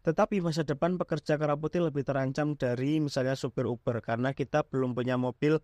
Tetapi 0.00 0.40
masa 0.40 0.64
depan 0.64 0.96
pekerja 0.96 1.36
kerah 1.36 1.60
putih 1.60 1.84
lebih 1.84 2.08
terancam 2.08 2.56
dari 2.56 3.04
misalnya 3.04 3.36
supir 3.36 3.68
Uber 3.68 4.00
karena 4.00 4.32
kita 4.32 4.64
belum 4.64 4.96
punya 4.96 5.20
mobil 5.20 5.60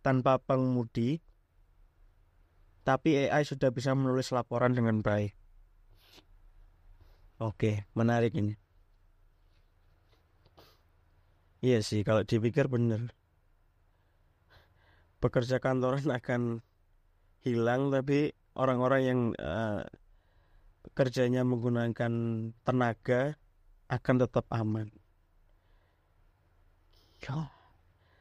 tanpa 0.00 0.38
pengemudi, 0.38 1.18
tapi 2.86 3.26
AI 3.26 3.42
sudah 3.42 3.74
bisa 3.74 3.90
menulis 3.98 4.30
laporan 4.30 4.78
dengan 4.78 5.02
baik. 5.02 5.34
Oke, 7.40 7.88
menarik 7.96 8.36
ini. 8.36 8.54
Iya 11.60 11.84
sih, 11.84 12.06
kalau 12.06 12.22
dipikir 12.24 12.70
benar. 12.70 13.10
Pekerja 15.20 15.58
kantoran 15.58 16.06
akan 16.20 16.62
hilang, 17.42 17.90
tapi 17.90 18.32
orang-orang 18.54 19.02
yang 19.02 19.20
uh, 19.36 19.82
kerjanya 20.92 21.42
menggunakan 21.42 22.12
tenaga 22.64 23.39
akan 23.90 24.16
tetap 24.22 24.46
aman. 24.54 24.88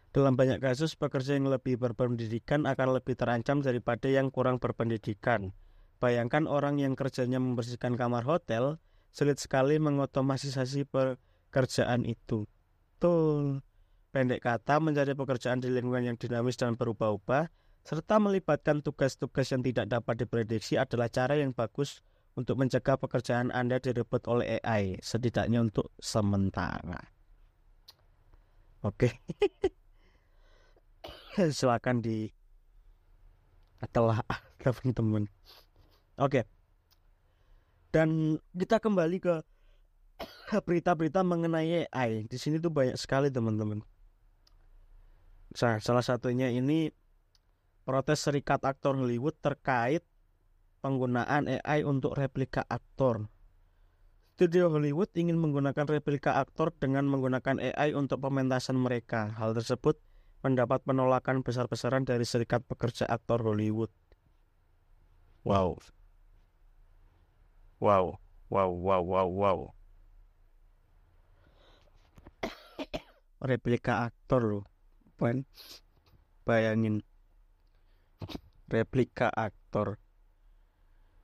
Dalam 0.09 0.33
banyak 0.33 0.57
kasus, 0.57 0.97
pekerja 0.97 1.37
yang 1.37 1.47
lebih 1.47 1.77
berpendidikan 1.77 2.65
akan 2.65 2.97
lebih 2.97 3.13
terancam 3.13 3.61
daripada 3.61 4.09
yang 4.09 4.33
kurang 4.33 4.57
berpendidikan. 4.57 5.53
Bayangkan 6.01 6.49
orang 6.49 6.81
yang 6.81 6.97
kerjanya 6.97 7.37
membersihkan 7.37 7.93
kamar 7.93 8.25
hotel, 8.25 8.81
sulit 9.13 9.37
sekali 9.37 9.77
mengotomatisasi 9.77 10.89
pekerjaan 10.89 12.09
itu. 12.09 12.49
Tuh, 12.97 13.61
pendek 14.09 14.41
kata 14.41 14.81
mencari 14.81 15.13
pekerjaan 15.13 15.61
di 15.61 15.69
lingkungan 15.69 16.09
yang 16.09 16.17
dinamis 16.17 16.57
dan 16.57 16.73
berubah-ubah, 16.73 17.47
serta 17.85 18.17
melibatkan 18.17 18.81
tugas-tugas 18.81 19.45
yang 19.53 19.61
tidak 19.61 19.93
dapat 19.93 20.25
diprediksi 20.25 20.75
adalah 20.75 21.07
cara 21.07 21.37
yang 21.37 21.53
bagus 21.53 22.01
untuk 22.37 22.59
mencegah 22.59 22.97
pekerjaan 22.99 23.49
Anda 23.49 23.81
direbut 23.81 24.27
oleh 24.29 24.61
AI, 24.61 24.99
setidaknya 25.01 25.63
untuk 25.63 25.93
sementara. 25.97 26.99
Oke. 28.85 29.19
Silakan 31.57 32.03
di 32.03 32.31
telah 33.91 34.19
teman-teman. 34.63 35.27
Oke. 36.19 36.43
Dan 37.89 38.37
kita 38.53 38.77
kembali 38.77 39.17
ke 39.17 39.35
berita-berita 40.67 41.23
mengenai 41.23 41.87
AI. 41.89 42.27
Di 42.27 42.37
sini 42.37 42.59
tuh 42.59 42.71
banyak 42.71 42.95
sekali 42.99 43.31
teman-teman. 43.31 43.81
salah 45.57 46.05
satunya 46.05 46.53
ini 46.53 46.93
protes 47.81 48.21
serikat 48.21 48.61
aktor 48.61 48.93
Hollywood 48.93 49.33
terkait 49.41 50.05
penggunaan 50.79 51.47
AI 51.47 51.83
untuk 51.83 52.15
replika 52.15 52.63
aktor. 52.67 53.27
Studio 54.39 54.71
Hollywood 54.71 55.11
ingin 55.19 55.35
menggunakan 55.35 55.83
replika 55.83 56.39
aktor 56.39 56.71
dengan 56.71 57.03
menggunakan 57.11 57.59
AI 57.59 57.91
untuk 57.91 58.23
pementasan 58.23 58.79
mereka. 58.79 59.35
Hal 59.35 59.51
tersebut 59.51 59.99
mendapat 60.39 60.79
penolakan 60.87 61.43
besar-besaran 61.43 62.07
dari 62.07 62.23
Serikat 62.23 62.63
Pekerja 62.63 63.03
Aktor 63.11 63.43
Hollywood. 63.43 63.91
Wow. 65.43 65.83
Wow, 67.83 68.23
wow, 68.47 68.71
wow, 68.71 69.03
wow, 69.03 69.27
wow. 69.27 69.59
Replika 73.43 74.07
aktor 74.07 74.41
loh. 74.43 74.63
Bayangin. 76.47 77.03
Replika 78.71 79.31
aktor. 79.31 79.99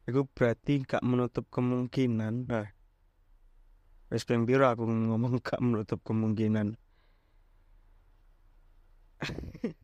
Itu 0.05 0.29
berarti 0.29 0.85
gak 0.85 1.01
menutup 1.01 1.49
kemungkinan. 1.49 2.45
Nah, 2.45 2.69
wis 4.13 4.25
ping 4.25 4.45
piro 4.45 4.69
aku 4.69 4.85
ngomong 4.85 5.41
gak 5.45 5.61
menutup 5.61 6.01
kemungkinan. 6.05 6.77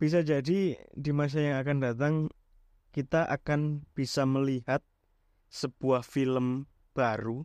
bisa 0.00 0.24
jadi 0.24 0.80
di 0.80 1.10
masa 1.12 1.44
yang 1.44 1.60
akan 1.60 1.78
datang 1.84 2.14
kita 2.90 3.28
akan 3.28 3.84
bisa 3.92 4.24
melihat 4.24 4.80
sebuah 5.52 6.00
film 6.00 6.64
baru 6.96 7.44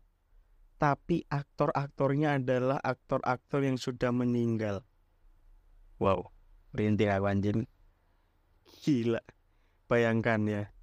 tapi 0.76 1.24
aktor-aktornya 1.32 2.40
adalah 2.40 2.80
aktor-aktor 2.84 3.64
yang 3.64 3.80
sudah 3.80 4.12
meninggal. 4.12 4.84
Wow, 6.04 6.36
rintik 6.76 7.08
aku 7.08 7.26
anjing. 7.32 7.60
Gila. 8.84 9.24
Bayangkan 9.88 10.42
ya. 10.44 10.75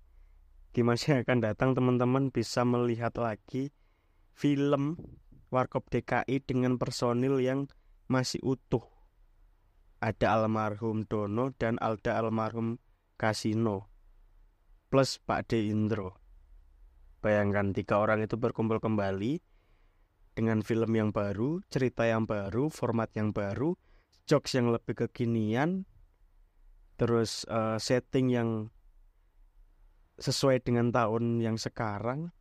Di 0.72 0.80
masa 0.80 1.16
yang 1.16 1.28
akan 1.28 1.38
datang 1.44 1.70
teman-teman 1.76 2.32
bisa 2.32 2.64
melihat 2.64 3.12
lagi 3.20 3.76
film 4.32 4.96
Warkop 5.52 5.92
DKI 5.92 6.40
dengan 6.48 6.80
personil 6.80 7.36
yang 7.44 7.68
masih 8.08 8.40
utuh 8.40 8.80
ada 10.02 10.34
almarhum 10.40 11.06
Dono 11.06 11.54
dan 11.60 11.76
ada 11.78 12.18
almarhum 12.18 12.80
Kasino 13.14 13.92
plus 14.90 15.22
Pak 15.22 15.52
De 15.52 15.70
Indro. 15.70 16.18
Bayangkan 17.22 17.70
tiga 17.70 18.02
orang 18.02 18.26
itu 18.26 18.34
berkumpul 18.34 18.82
kembali 18.82 19.40
dengan 20.34 20.60
film 20.60 20.90
yang 20.92 21.14
baru, 21.14 21.62
cerita 21.70 22.02
yang 22.04 22.26
baru, 22.26 22.66
format 22.68 23.08
yang 23.14 23.30
baru, 23.30 23.78
jokes 24.26 24.58
yang 24.58 24.68
lebih 24.74 25.06
kekinian, 25.06 25.86
terus 26.98 27.46
uh, 27.46 27.78
setting 27.78 28.28
yang 28.28 28.74
sesuai 30.20 30.64
dengan 30.64 30.92
tahun 30.92 31.40
yang 31.40 31.56
sekarang, 31.56 32.32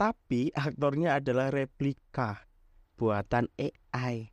tapi 0.00 0.48
aktornya 0.56 1.20
adalah 1.20 1.52
replika 1.52 2.48
buatan 2.96 3.48
AI. 3.60 4.32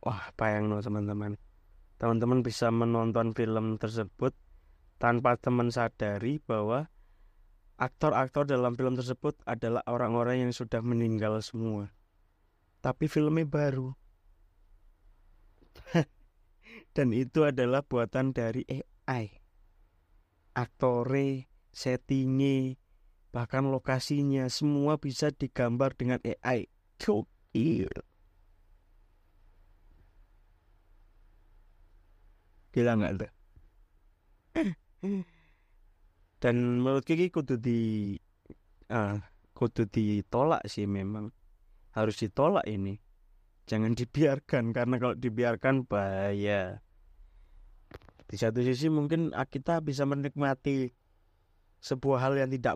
Wah, 0.00 0.32
bayang 0.36 0.72
no 0.72 0.80
teman-teman. 0.80 1.36
Teman-teman 2.00 2.40
bisa 2.40 2.72
menonton 2.72 3.36
film 3.36 3.76
tersebut 3.76 4.32
tanpa 4.96 5.36
teman 5.36 5.68
sadari 5.68 6.40
bahwa 6.40 6.88
aktor-aktor 7.80 8.44
dalam 8.44 8.76
film 8.76 8.96
tersebut 8.96 9.36
adalah 9.48 9.80
orang-orang 9.88 10.48
yang 10.48 10.52
sudah 10.52 10.84
meninggal 10.84 11.40
semua. 11.40 11.92
Tapi 12.80 13.08
filmnya 13.08 13.44
baru. 13.44 13.92
Dan 16.96 17.12
itu 17.12 17.44
adalah 17.44 17.84
buatan 17.84 18.32
dari 18.32 18.64
AI. 18.68 19.39
Aktore, 20.54 21.46
settingnya, 21.70 22.74
bahkan 23.30 23.70
lokasinya 23.70 24.50
semua 24.50 24.98
bisa 24.98 25.30
digambar 25.30 25.94
dengan 25.94 26.18
AI. 26.26 26.66
Gokil. 27.00 27.88
Gila 32.70 32.92
nggak 32.94 33.12
tuh? 33.18 33.32
Dan 36.40 36.56
menurut 36.80 37.04
Kiki 37.04 37.32
kudu 37.32 37.58
di 37.60 38.14
uh, 38.92 39.16
kudu 39.56 39.88
ditolak 39.90 40.64
sih 40.68 40.86
memang 40.86 41.34
harus 41.92 42.16
ditolak 42.20 42.64
ini. 42.64 43.00
Jangan 43.66 43.94
dibiarkan 43.94 44.74
karena 44.74 44.96
kalau 44.98 45.14
dibiarkan 45.14 45.86
bahaya. 45.86 46.82
Di 48.30 48.38
satu 48.38 48.62
sisi 48.62 48.86
mungkin 48.86 49.34
ah, 49.34 49.42
kita 49.42 49.82
bisa 49.82 50.06
menikmati 50.06 50.94
sebuah 51.82 52.30
hal 52.30 52.38
yang 52.38 52.50
tidak 52.54 52.74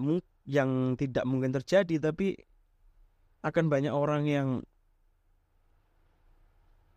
yang 0.51 0.99
tidak 0.99 1.23
mungkin 1.23 1.55
terjadi 1.55 2.11
tapi 2.11 2.35
akan 3.47 3.71
banyak 3.71 3.95
orang 3.95 4.27
yang 4.27 4.49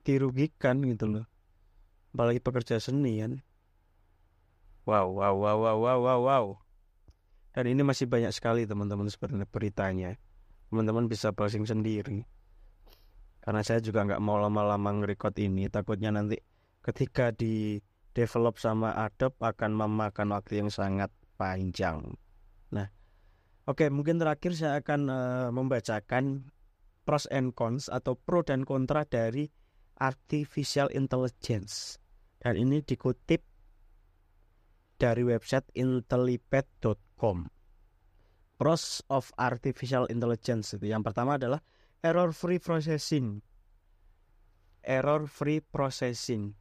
dirugikan 0.02 0.82
gitu 0.90 1.06
loh. 1.06 1.26
Apalagi 2.18 2.42
pekerja 2.42 2.82
seni 2.82 3.22
kan. 3.22 3.46
Wow 4.90 5.14
wow 5.14 5.36
wow 5.38 5.58
wow 5.62 5.78
wow 5.78 5.98
wow 6.02 6.20
wow. 6.26 6.46
Dan 7.54 7.70
ini 7.70 7.86
masih 7.86 8.10
banyak 8.10 8.34
sekali 8.34 8.66
teman-teman 8.66 9.06
sebenarnya 9.06 9.46
beritanya. 9.46 10.18
Teman-teman 10.74 11.06
bisa 11.06 11.30
browsing 11.30 11.70
sendiri. 11.70 12.26
Karena 13.44 13.62
saya 13.62 13.86
juga 13.86 14.02
nggak 14.02 14.24
mau 14.24 14.42
lama-lama 14.42 14.98
ngerekod 14.98 15.38
ini. 15.38 15.70
Takutnya 15.70 16.10
nanti 16.10 16.42
ketika 16.82 17.30
di 17.36 17.78
develop 18.18 18.58
sama 18.58 18.98
Adobe 18.98 19.38
akan 19.38 19.78
memakan 19.78 20.34
waktu 20.34 20.66
yang 20.66 20.74
sangat 20.74 21.14
panjang 21.38 22.18
nah 22.74 22.90
oke 23.70 23.78
okay, 23.78 23.94
mungkin 23.94 24.18
terakhir 24.18 24.58
saya 24.58 24.82
akan 24.82 25.02
uh, 25.14 25.50
membacakan 25.54 26.50
pros 27.06 27.30
and 27.30 27.54
cons 27.54 27.94
atau 27.94 28.18
pro 28.18 28.42
dan 28.42 28.66
kontra 28.66 29.06
dari 29.06 29.46
artificial 30.02 30.90
intelligence 30.98 32.02
dan 32.42 32.58
ini 32.58 32.82
dikutip 32.82 33.42
dari 34.98 35.22
website 35.22 35.70
intelipad.com. 35.78 37.50
Pros 38.58 39.06
of 39.14 39.30
artificial 39.38 40.10
intelligence 40.10 40.74
itu 40.74 40.90
yang 40.90 41.06
pertama 41.06 41.38
adalah 41.38 41.62
error 42.02 42.34
free 42.34 42.58
processing. 42.58 43.46
Error 44.82 45.30
free 45.30 45.62
processing. 45.62 46.58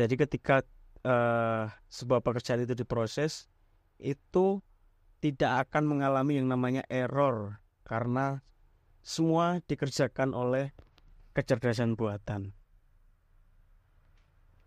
Jadi 0.00 0.16
ketika 0.16 0.64
uh, 1.04 1.68
sebuah 1.92 2.24
pekerjaan 2.24 2.64
itu 2.64 2.72
diproses 2.72 3.52
itu 4.00 4.64
tidak 5.20 5.68
akan 5.68 5.84
mengalami 5.84 6.40
yang 6.40 6.48
namanya 6.48 6.80
error 6.88 7.60
karena 7.84 8.40
semua 9.04 9.60
dikerjakan 9.68 10.32
oleh 10.32 10.72
kecerdasan 11.36 12.00
buatan. 12.00 12.56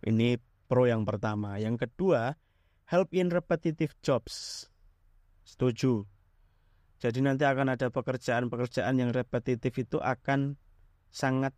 Ini 0.05 0.37
pro 0.69 0.85
yang 0.85 1.01
pertama. 1.01 1.57
Yang 1.57 1.89
kedua, 1.89 2.37
help 2.93 3.09
in 3.17 3.33
repetitive 3.33 3.97
jobs. 4.05 4.69
Setuju. 5.41 6.05
Jadi 7.01 7.19
nanti 7.25 7.41
akan 7.41 7.73
ada 7.73 7.89
pekerjaan-pekerjaan 7.89 9.01
yang 9.01 9.09
repetitif 9.09 9.73
itu 9.81 9.97
akan 9.97 10.61
sangat 11.09 11.57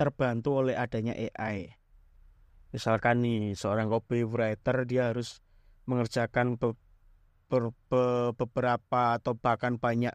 terbantu 0.00 0.64
oleh 0.64 0.72
adanya 0.72 1.12
AI. 1.12 1.79
Misalkan 2.70 3.26
nih 3.26 3.58
seorang 3.58 3.90
copywriter 3.90 4.86
dia 4.86 5.10
harus 5.10 5.42
mengerjakan 5.90 6.54
be, 6.54 6.78
be, 7.50 7.74
be, 7.90 8.04
beberapa 8.38 9.18
atau 9.18 9.34
bahkan 9.34 9.74
banyak 9.74 10.14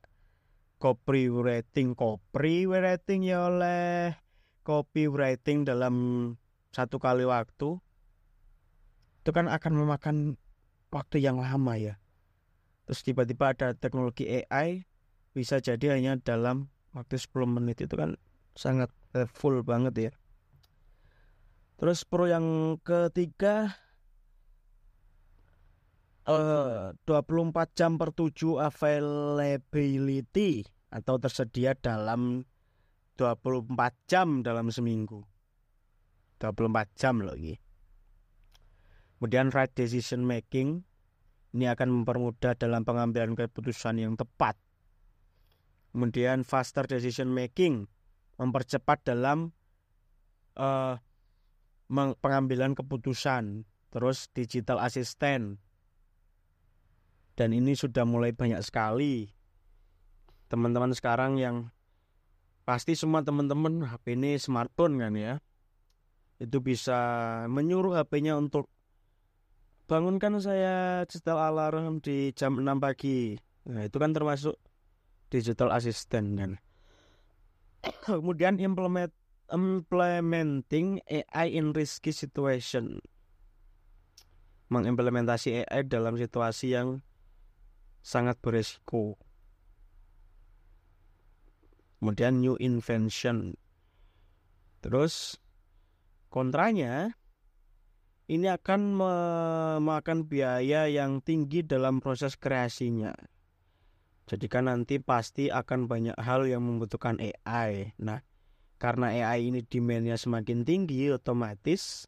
copywriting 0.80 1.96
copywriting 1.96 3.22
ya 3.24 3.48
oleh 3.48 4.16
copywriting 4.64 5.64
dalam 5.64 5.96
satu 6.76 7.00
kali 7.00 7.24
waktu 7.24 7.80
itu 9.24 9.30
kan 9.34 9.50
akan 9.50 9.74
memakan 9.74 10.16
waktu 10.94 11.18
yang 11.18 11.42
lama 11.42 11.74
ya. 11.76 11.98
Terus 12.86 13.02
tiba-tiba 13.02 13.58
ada 13.58 13.74
teknologi 13.74 14.30
AI 14.30 14.86
bisa 15.34 15.58
jadi 15.58 15.98
hanya 15.98 16.22
dalam 16.22 16.70
waktu 16.94 17.18
10 17.18 17.34
menit 17.50 17.82
itu 17.82 17.98
kan 17.98 18.22
sangat 18.54 18.94
full 19.34 19.66
banget 19.66 19.94
ya. 19.98 20.12
Terus 21.76 22.08
pro 22.08 22.24
yang 22.24 22.80
ketiga 22.88 23.76
uh, 26.24 26.96
24 27.04 27.52
jam 27.76 28.00
per 28.00 28.16
7 28.16 28.64
availability 28.64 30.64
atau 30.88 31.20
tersedia 31.20 31.76
dalam 31.76 32.48
24 33.20 33.76
jam 34.08 34.40
dalam 34.40 34.72
seminggu. 34.72 35.36
24 36.40 37.00
jam 37.00 37.24
loh 37.24 37.36
ini. 37.36 37.56
Kemudian 39.16 39.52
right 39.56 39.72
decision 39.72 40.28
making 40.28 40.84
ini 41.56 41.72
akan 41.72 42.04
mempermudah 42.04 42.60
dalam 42.60 42.84
pengambilan 42.84 43.36
keputusan 43.36 44.04
yang 44.04 44.20
tepat. 44.20 44.60
Kemudian 45.96 46.44
faster 46.44 46.84
decision 46.84 47.32
making 47.32 47.88
mempercepat 48.36 49.08
dalam 49.08 49.56
uh, 50.60 51.00
pengambilan 51.92 52.74
keputusan. 52.74 53.64
Terus 53.94 54.28
digital 54.36 54.84
assistant 54.84 55.64
dan 57.36 57.52
ini 57.52 57.76
sudah 57.76 58.08
mulai 58.08 58.32
banyak 58.32 58.64
sekali 58.64 59.28
teman-teman 60.48 60.96
sekarang 60.96 61.36
yang 61.36 61.68
pasti 62.64 62.96
semua 62.96 63.22
teman-teman 63.22 63.84
HP 63.86 64.16
ini 64.16 64.40
smartphone 64.40 64.98
kan 64.98 65.14
ya 65.14 65.44
itu 66.40 66.60
bisa 66.64 67.00
menyuruh 67.48 67.96
HP-nya 67.96 68.36
untuk 68.40 68.72
bangunkan 69.88 70.40
saya 70.40 71.04
digital 71.08 71.40
alarm 71.40 72.04
di 72.04 72.36
jam 72.36 72.60
6 72.60 72.68
pagi. 72.84 73.40
Nah, 73.72 73.88
itu 73.88 73.96
kan 73.96 74.12
termasuk 74.12 74.60
digital 75.32 75.72
assistant 75.72 76.36
kan. 76.36 76.52
Kemudian 78.04 78.60
implement 78.60 79.16
implementing 79.52 81.02
AI 81.06 81.48
in 81.54 81.74
risky 81.74 82.10
situation. 82.10 83.02
Mengimplementasi 84.70 85.66
AI 85.66 85.86
dalam 85.86 86.18
situasi 86.18 86.74
yang 86.74 87.06
sangat 88.02 88.38
beresiko. 88.42 89.18
Kemudian 92.02 92.42
new 92.42 92.54
invention. 92.62 93.58
Terus 94.86 95.42
kontranya 96.30 97.18
ini 98.26 98.50
akan 98.50 98.98
memakan 98.98 100.26
biaya 100.26 100.90
yang 100.90 101.22
tinggi 101.22 101.62
dalam 101.62 102.02
proses 102.02 102.38
kreasinya. 102.38 103.14
Jadi 104.26 104.46
kan 104.50 104.66
nanti 104.66 104.98
pasti 104.98 105.54
akan 105.54 105.86
banyak 105.86 106.18
hal 106.18 106.50
yang 106.50 106.66
membutuhkan 106.66 107.22
AI. 107.22 107.94
Nah, 108.02 108.26
karena 108.86 109.10
AI 109.10 109.50
ini 109.50 109.66
demandnya 109.66 110.14
semakin 110.14 110.62
tinggi, 110.62 111.10
otomatis 111.10 112.06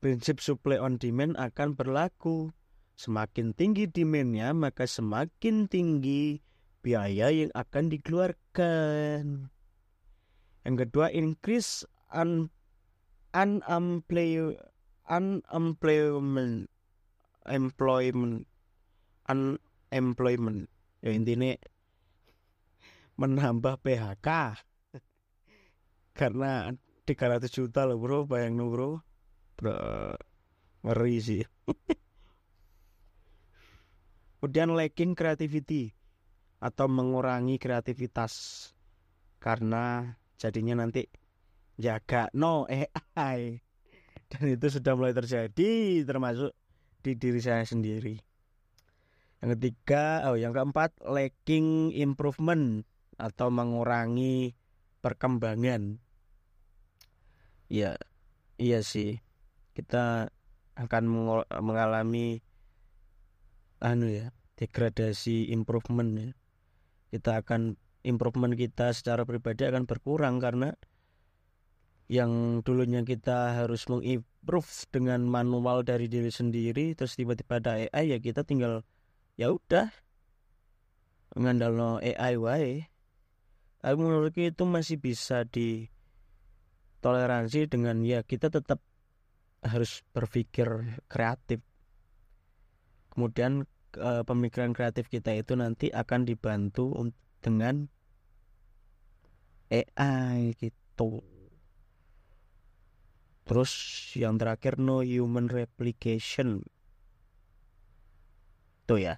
prinsip 0.00 0.40
supply 0.40 0.80
on 0.80 0.96
demand 0.96 1.36
akan 1.36 1.76
berlaku. 1.76 2.56
Semakin 2.96 3.52
tinggi 3.52 3.84
demandnya, 3.84 4.56
maka 4.56 4.88
semakin 4.88 5.68
tinggi 5.68 6.40
biaya 6.80 7.28
yang 7.28 7.52
akan 7.52 7.92
dikeluarkan. 7.92 9.52
Yang 10.64 10.76
kedua, 10.88 11.12
increase 11.12 11.84
un 12.16 12.48
unemployment 13.36 14.56
unemployment 15.04 16.68
employment 17.44 18.48
unemployment 19.28 20.66
ya 21.04 21.10
intinya 21.12 21.54
menambah 23.20 23.84
PHK 23.84 24.28
karena 26.20 26.68
300 27.08 27.48
juta 27.48 27.88
loh 27.88 27.96
bro. 27.96 28.28
Bayang 28.28 28.60
lo 28.60 28.68
bro. 28.68 28.90
Bro 29.56 29.72
ngeri 30.84 31.16
sih. 31.20 31.40
Kemudian 34.40 34.72
lacking 34.76 35.16
creativity 35.16 35.92
atau 36.60 36.88
mengurangi 36.88 37.56
kreativitas 37.56 38.32
karena 39.40 40.16
jadinya 40.36 40.84
nanti 40.84 41.08
jaga 41.80 42.28
no 42.36 42.68
AI 42.68 43.60
dan 44.28 44.44
itu 44.44 44.66
sudah 44.68 44.92
mulai 44.96 45.16
terjadi 45.16 46.04
termasuk 46.04 46.52
di 47.00 47.16
diri 47.16 47.40
saya 47.40 47.64
sendiri. 47.64 48.20
Yang 49.40 49.56
ketiga, 49.56 50.28
oh 50.28 50.36
yang 50.36 50.52
keempat 50.52 51.00
lacking 51.00 51.96
improvement 51.96 52.84
atau 53.16 53.48
mengurangi 53.48 54.52
perkembangan. 55.00 55.96
Ya, 57.70 57.94
iya 58.58 58.82
sih. 58.82 59.22
Kita 59.78 60.34
akan 60.74 61.04
mengalami 61.62 62.42
anu 63.78 64.10
ya, 64.10 64.34
degradasi 64.58 65.54
improvement 65.54 66.10
ya. 66.18 66.30
Kita 67.14 67.38
akan 67.40 67.78
improvement 68.02 68.58
kita 68.58 68.90
secara 68.90 69.22
pribadi 69.22 69.70
akan 69.70 69.86
berkurang 69.86 70.42
karena 70.42 70.74
yang 72.10 72.58
dulunya 72.66 73.06
kita 73.06 73.54
harus 73.54 73.86
mengimprove 73.86 74.90
dengan 74.90 75.22
manual 75.22 75.86
dari 75.86 76.10
diri 76.10 76.26
sendiri 76.26 76.98
terus 76.98 77.14
tiba-tiba 77.14 77.62
ada 77.62 77.86
AI 77.86 78.10
ya 78.10 78.18
kita 78.18 78.42
tinggal 78.42 78.82
ya 79.38 79.54
udah 79.54 79.94
ngandalno 81.38 82.02
AI 82.02 82.34
wae 82.34 82.90
aku 83.78 83.96
menurutku 84.02 84.42
itu 84.42 84.66
masih 84.66 84.98
bisa 84.98 85.46
ditoleransi 87.00 87.64
dengan 87.64 88.04
ya 88.04 88.20
kita 88.20 88.52
tetap 88.52 88.84
harus 89.64 90.04
berpikir 90.12 90.68
kreatif. 91.08 91.64
Kemudian 93.08 93.64
pemikiran 94.28 94.76
kreatif 94.76 95.08
kita 95.08 95.32
itu 95.32 95.56
nanti 95.56 95.88
akan 95.88 96.28
dibantu 96.28 96.92
dengan 97.40 97.88
AI 99.72 100.52
gitu. 100.60 101.24
Terus 103.48 103.72
yang 104.14 104.36
terakhir 104.36 104.76
no 104.76 105.00
human 105.00 105.48
replication. 105.48 106.68
Tuh 108.84 109.00
ya. 109.00 109.16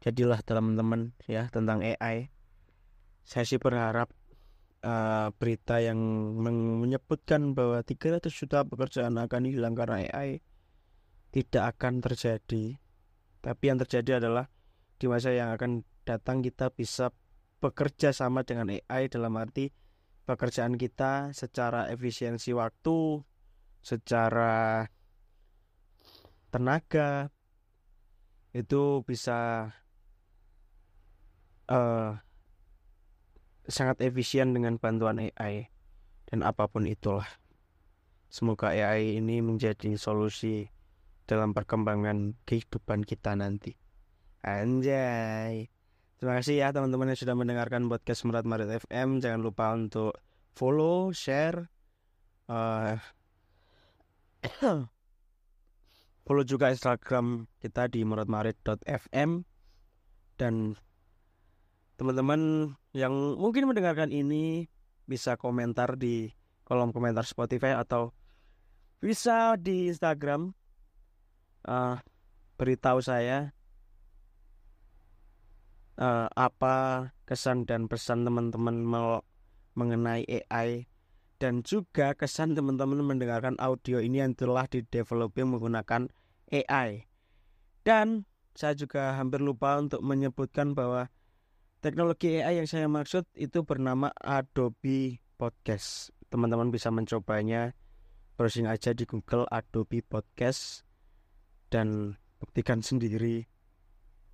Jadilah 0.00 0.40
teman-teman 0.40 1.12
ya 1.28 1.52
tentang 1.52 1.84
AI 1.84 2.32
saya 3.28 3.44
sih 3.44 3.60
berharap 3.60 4.08
uh, 4.82 5.30
berita 5.34 5.82
yang 5.82 5.98
menyebutkan 6.82 7.54
bahwa 7.54 7.82
300 7.82 8.28
juta 8.30 8.62
pekerjaan 8.66 9.18
akan 9.18 9.42
hilang 9.48 9.74
karena 9.74 10.06
AI 10.10 10.42
tidak 11.34 11.76
akan 11.76 12.00
terjadi. 12.00 12.78
Tapi 13.38 13.62
yang 13.64 13.78
terjadi 13.78 14.18
adalah 14.22 14.50
di 14.98 15.06
masa 15.06 15.30
yang 15.30 15.54
akan 15.54 15.86
datang 16.02 16.42
kita 16.42 16.74
bisa 16.74 17.14
bekerja 17.58 18.14
sama 18.14 18.42
dengan 18.46 18.70
AI 18.70 19.10
dalam 19.10 19.34
arti 19.38 19.70
pekerjaan 20.26 20.76
kita 20.76 21.32
secara 21.32 21.88
efisiensi 21.88 22.52
waktu 22.52 23.22
secara 23.82 24.84
tenaga 26.52 27.32
itu 28.52 29.04
bisa 29.04 29.70
uh, 31.68 32.10
sangat 33.68 34.00
efisien 34.00 34.56
dengan 34.56 34.80
bantuan 34.80 35.20
AI 35.20 35.68
dan 36.26 36.40
apa 36.40 36.66
pun 36.66 36.88
itulah. 36.88 37.28
Semoga 38.28 38.72
AI 38.72 39.20
ini 39.20 39.44
menjadi 39.44 39.96
solusi 39.96 40.68
dalam 41.28 41.52
perkembangan 41.52 42.36
kehidupan 42.48 43.04
kita 43.04 43.36
nanti. 43.36 43.76
Anjay. 44.40 45.68
Terima 46.18 46.40
kasih 46.40 46.64
ya 46.64 46.68
teman-teman 46.74 47.12
yang 47.12 47.20
sudah 47.20 47.36
mendengarkan 47.36 47.86
podcast 47.86 48.24
Merat 48.26 48.48
Marit 48.48 48.72
FM. 48.72 49.20
Jangan 49.22 49.40
lupa 49.44 49.70
untuk 49.76 50.16
follow, 50.56 51.14
share, 51.14 51.70
uh, 52.50 52.98
follow 56.26 56.44
juga 56.44 56.74
Instagram 56.74 57.46
kita 57.62 57.86
di 57.86 58.02
muradmarit.fm 58.02 59.46
dan 60.38 60.74
teman-teman 61.98 62.74
yang 62.98 63.38
mungkin 63.38 63.70
mendengarkan 63.70 64.10
ini 64.10 64.66
bisa 65.06 65.38
komentar 65.38 65.94
di 65.94 66.34
kolom 66.66 66.90
komentar 66.90 67.22
Spotify 67.22 67.78
atau 67.78 68.10
bisa 68.98 69.54
di 69.54 69.86
Instagram 69.86 70.50
uh, 71.70 72.02
beritahu 72.58 72.98
saya 72.98 73.54
uh, 76.02 76.26
apa 76.34 77.08
kesan 77.22 77.62
dan 77.62 77.86
pesan 77.86 78.26
teman-teman 78.26 78.82
mengenai 79.78 80.26
AI 80.26 80.90
dan 81.38 81.62
juga 81.62 82.18
kesan 82.18 82.58
teman-teman 82.58 82.98
mendengarkan 82.98 83.54
audio 83.62 84.02
ini 84.02 84.18
yang 84.18 84.34
telah 84.34 84.66
dideveloping 84.66 85.54
menggunakan 85.54 86.10
AI. 86.50 87.06
Dan 87.86 88.26
saya 88.58 88.74
juga 88.74 89.14
hampir 89.14 89.38
lupa 89.38 89.78
untuk 89.78 90.02
menyebutkan 90.02 90.74
bahwa 90.74 91.06
Teknologi 91.78 92.42
AI 92.42 92.58
yang 92.58 92.66
saya 92.66 92.90
maksud 92.90 93.22
itu 93.38 93.62
bernama 93.62 94.10
Adobe 94.18 95.22
Podcast. 95.38 96.10
Teman-teman 96.26 96.74
bisa 96.74 96.90
mencobanya 96.90 97.70
browsing 98.34 98.66
aja 98.66 98.90
di 98.90 99.06
Google 99.06 99.46
Adobe 99.46 100.02
Podcast 100.02 100.82
dan 101.70 102.18
buktikan 102.42 102.82
sendiri 102.82 103.46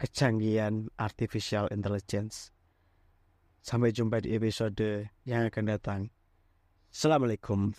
kecanggihan 0.00 0.88
artificial 0.96 1.68
intelligence. 1.68 2.48
Sampai 3.60 3.92
jumpa 3.92 4.24
di 4.24 4.32
episode 4.32 5.12
yang 5.28 5.44
akan 5.44 5.64
datang. 5.68 6.00
Assalamualaikum. 6.88 7.76